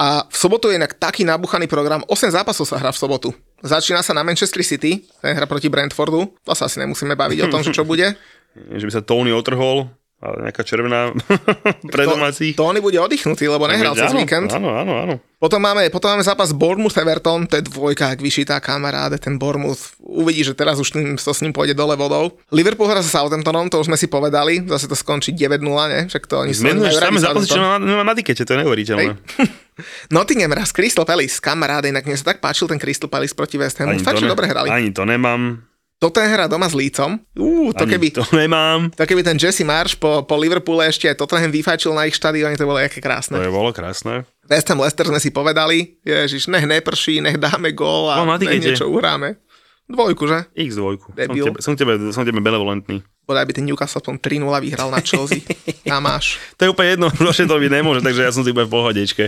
[0.00, 3.28] A v sobotu je inak taký nabuchaný program, 8 zápasov sa hrá v sobotu.
[3.62, 7.50] Začína sa na Manchester City, ten hra proti Brentfordu, to sa asi nemusíme baviť o
[7.50, 8.14] tom, že čo bude.
[8.52, 9.88] Že by sa Tony otrhol,
[10.22, 11.10] ale nejaká červená
[11.94, 12.52] pre domácich.
[12.54, 14.54] Tony bude oddychnutý, lebo nehral cez víkend.
[14.54, 15.14] Áno, áno, áno.
[15.40, 19.98] Potom máme, potom máme zápas Bournemouth-Everton, to je dvojka, ak vyšitá kamaráde, ten Bournemouth.
[19.98, 22.38] Uvidí, že teraz už tým, to s ním pôjde dole vodou.
[22.54, 25.58] Liverpool hra sa Southamptonom, to už sme si povedali, zase to skončí 9-0,
[25.90, 26.00] ne?
[26.06, 29.16] Však to oni sú Zmenuješ samé zápasy, čo má, má na tikete, to je neuveriteľné.
[30.08, 33.80] Nottingham raz Crystal Palace, kamaráde, inak mne sa tak páčil ten Crystal Palace proti West
[33.80, 33.96] Hamu.
[33.98, 34.68] Fakt, že dobre hrali.
[34.68, 35.64] ani to nemám.
[35.96, 37.14] Toto je hra doma s Lícom.
[37.38, 38.90] Ú, to ani keby, to nemám.
[38.90, 42.58] to keby ten Jesse Marsh po, po Liverpoole ešte aj Tottenham vyfajčil na ich štadióne,
[42.58, 43.38] to bolo aké To krásne.
[43.38, 44.26] je bolo krásne.
[44.42, 48.58] West Ham Leicester sme si povedali, ježiš, nech neprší, nech dáme gól a No, nech
[48.58, 49.38] niečo uhráme.
[49.86, 50.42] Dvojku, že?
[50.58, 50.82] X2.
[50.98, 51.44] Som Debil.
[51.44, 52.98] tebe, som tebe, som tebe benevolentný.
[53.22, 55.46] Bodaj by ten Newcastle aspoň 3-0 vyhral na Chelsea.
[55.86, 56.42] Tam máš.
[56.56, 59.24] To je úplne jedno, že to byť nemôže, takže ja som si úplne v pohodičke.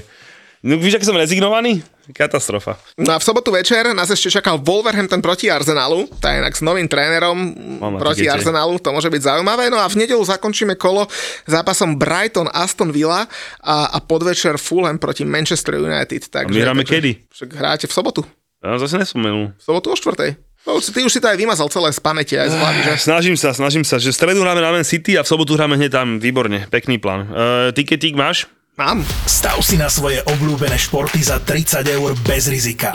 [0.65, 1.85] No, víš, aký som rezignovaný?
[2.17, 2.81] Katastrofa.
[2.97, 6.65] No a v sobotu večer nás ešte čakal Wolverhampton proti Arsenalu, tá je inak s
[6.65, 7.37] novým trénerom
[7.85, 8.41] Mám na proti tikete.
[8.41, 9.69] Arsenalu, to môže byť zaujímavé.
[9.69, 11.05] No a v nedelu zakončíme kolo
[11.45, 13.29] zápasom Brighton Aston Villa
[13.61, 16.33] a, a podvečer Fulham proti Manchester United.
[16.33, 17.29] Takže, my hráme kedy?
[17.29, 18.25] Však hráte v sobotu.
[18.65, 19.53] Ja zase nespomenul.
[19.53, 20.41] V sobotu o štvrtej.
[20.65, 22.93] No, ty už si to aj vymazal celé z pamäti aj z hlavy, že?
[23.05, 25.77] Snažím sa, snažím sa, že v stredu hráme na Man City a v sobotu hráme
[25.77, 26.17] hneď tam.
[26.17, 27.29] Výborne, pekný plán.
[27.29, 28.49] Uh, tiketík máš?
[28.75, 29.07] Mám.
[29.31, 32.91] Stav si na svoje obľúbené športy za 30 eur bez rizika.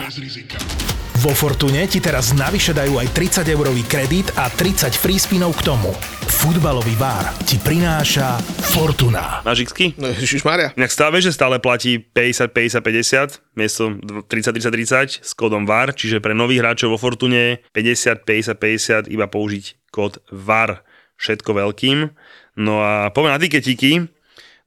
[1.24, 5.72] Vo Fortune ti teraz navyše dajú aj 30 eurový kredit a 30 free spinov k
[5.72, 5.88] tomu.
[6.28, 8.36] Futbalový bar ti prináša
[8.76, 9.40] Fortuna.
[9.40, 9.96] Máš Xky?
[9.96, 10.76] No, Ježišmaria.
[10.76, 13.96] Inak stále, že stále platí 50, 50, 50, miesto
[14.28, 19.08] 30, 30, 30 s kódom VAR, čiže pre nových hráčov vo Fortune 50, 50, 50,
[19.08, 20.84] iba použiť kód VAR,
[21.16, 22.12] všetko veľkým.
[22.60, 24.12] No a poďme na tiketíky.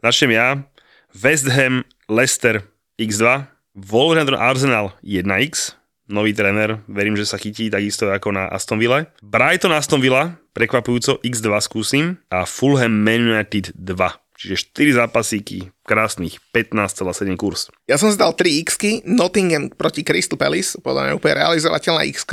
[0.02, 0.73] Začnem ja.
[1.14, 2.66] West Ham, Leicester
[2.98, 3.46] X2,
[3.78, 5.78] Wolverhampton Arsenal 1X,
[6.10, 9.06] nový tréner, verím, že sa chytí takisto ako na Aston Villa.
[9.22, 13.94] Brighton Aston Villa, prekvapujúco X2 skúsim a Fulham Man United 2.
[14.34, 17.70] Čiže 4 zápasíky, krásnych 15,7 kurz.
[17.86, 22.26] Ja som si dal 3 x Nottingham proti Crystal Palace, podľa mňa úplne realizovateľná x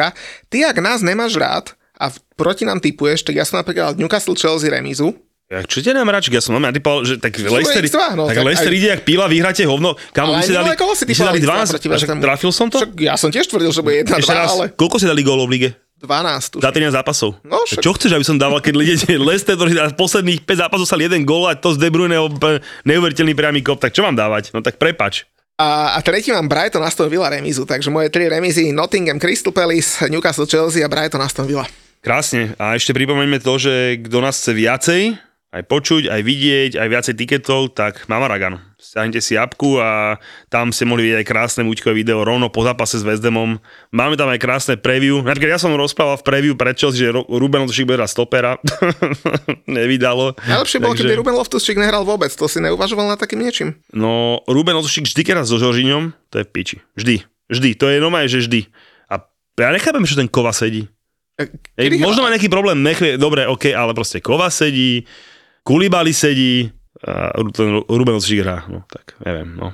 [0.49, 4.72] Ty, ak nás nemáš rád a proti nám typuješ, tak ja som napríklad Newcastle Chelsea
[4.72, 5.12] remízu.
[5.51, 6.30] Ja, čo ťa nám ráčik?
[6.30, 9.03] Ja som normálne typoval, že tak Leicester, X2, no, tak tak Leicester aj- ide jak
[9.03, 9.98] píla, vyhráte hovno.
[10.14, 11.88] Ale vy ste dali, si vy ste dali X2 12, proti
[12.22, 12.78] trafil som to?
[12.78, 15.20] Však ja som tiež tvrdil, že bude 1 Ešte 2, raz, ale koľko ste dali
[15.20, 15.68] gólov v lige?
[15.98, 16.62] 12 už.
[16.62, 17.30] Za 13 zápasov.
[17.42, 20.86] No, však- Čo chceš, aby som dával, keď idete Leicester, ktorý dá posledných 5 zápasov
[20.86, 24.14] sa jeden gól a to z De Bruyneho p- neuveriteľný priamy kop, tak čo mám
[24.14, 24.55] dávať?
[24.55, 25.26] No tak prepač.
[25.59, 30.07] A, a tretí mám Brighton Aston Villa remízu, takže moje tri remízy Nottingham Crystal Palace,
[30.07, 31.66] Newcastle Chelsea a Brighton Aston Villa.
[32.01, 32.57] Krásne.
[32.57, 35.01] A ešte pripomeňme to, že kto nás chce viacej,
[35.51, 38.62] aj počuť, aj vidieť, aj viacej tiketov, tak Mama Ragan.
[38.78, 43.03] Stiahnite si apku a tam ste mohli vidieť aj krásne muťkové video rovno po zápase
[43.03, 43.59] s Vezdemom.
[43.90, 45.18] Máme tam aj krásne preview.
[45.18, 48.62] Napríklad ja som rozprával v preview pre Chelsea, že Ruben Loftus bude hrať stopera.
[49.66, 50.38] Nevydalo.
[50.38, 53.74] Najlepšie bolo, keby Ruben Loftus-Cheek nehral vôbec, to si neuvažoval nad takým niečím.
[53.90, 56.76] No, Ruben Loftus vždy, keď raz so Žoržiňom, to je piči.
[56.94, 57.26] Vždy.
[57.51, 57.70] Vždy.
[57.82, 58.70] To je normálne, že vždy.
[59.11, 59.18] A
[59.59, 60.86] ja nechápem, že ten Kova sedí.
[61.40, 62.30] Ej, Kedy možno hral?
[62.30, 65.09] má nejaký problém, nechve, dobre, OK, ale proste Kova sedí,
[65.62, 66.72] Kulibali sedí
[67.06, 68.64] a ten Ruben Loftus hrá.
[68.68, 69.72] No, tak neviem, no.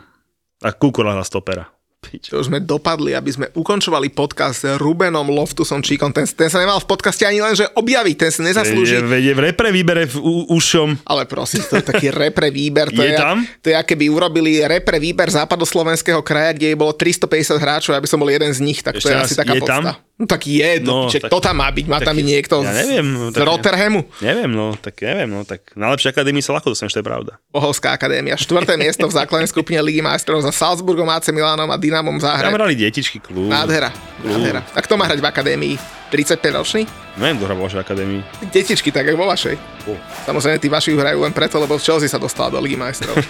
[0.63, 1.76] A Kukura na stopera.
[2.09, 2.23] Pič.
[2.27, 6.11] Čo už sme dopadli, aby sme ukončovali podcast s Rubenom Loftusom Číkom.
[6.11, 8.95] Ten, ten sa nemal v podcaste ani len, že objaviť, ten Je, nezaslúži.
[8.97, 11.03] je v repre výbere v u- ušom.
[11.05, 12.89] Ale prosím, to je taký repre výber.
[12.89, 13.43] To Je je, tam?
[13.61, 17.27] To je, aké by urobili repre výber západoslovenského kraja, kde bolo 350
[17.57, 19.63] hráčov, aby som bol jeden z nich, tak to Ešte je raz, asi taká je
[19.63, 19.83] tam?
[20.17, 22.73] No tak je, No, no, tak- to tam má byť, má tam byť niekto ja
[22.73, 24.01] z- neviem, no, z Rotterhamu.
[24.19, 27.37] Neviem, no, tak neviem, no, tak na lepšej akadémii sa ľahko dostaneš, to je pravda.
[27.51, 32.21] Bohovská akadémia, štvrté miesto v základnej skupine Ligy majstrov za Salzburgom, AC Milanom a Dynamom
[32.21, 33.49] v Tam hrali detičky klub.
[33.49, 33.89] Nádhera,
[34.21, 34.61] nádhera.
[34.61, 35.75] Tak to má hrať v akadémii?
[36.13, 36.85] 35 ročný?
[37.17, 38.21] Neviem, kto hrá vo vašej akadémii.
[38.53, 39.57] Detičky, tak ako vo vašej.
[39.89, 39.97] Oh.
[40.29, 43.17] Samozrejme, tí vaši hrajú len preto, lebo Chelsea sa dostala do Ligy majstrov.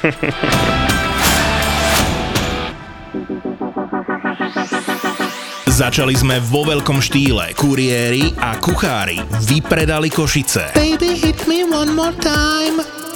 [5.71, 7.55] Začali sme vo veľkom štýle.
[7.55, 10.75] Kuriéri a kuchári vypredali Košice.
[10.75, 13.06] Baby, hit me one more time.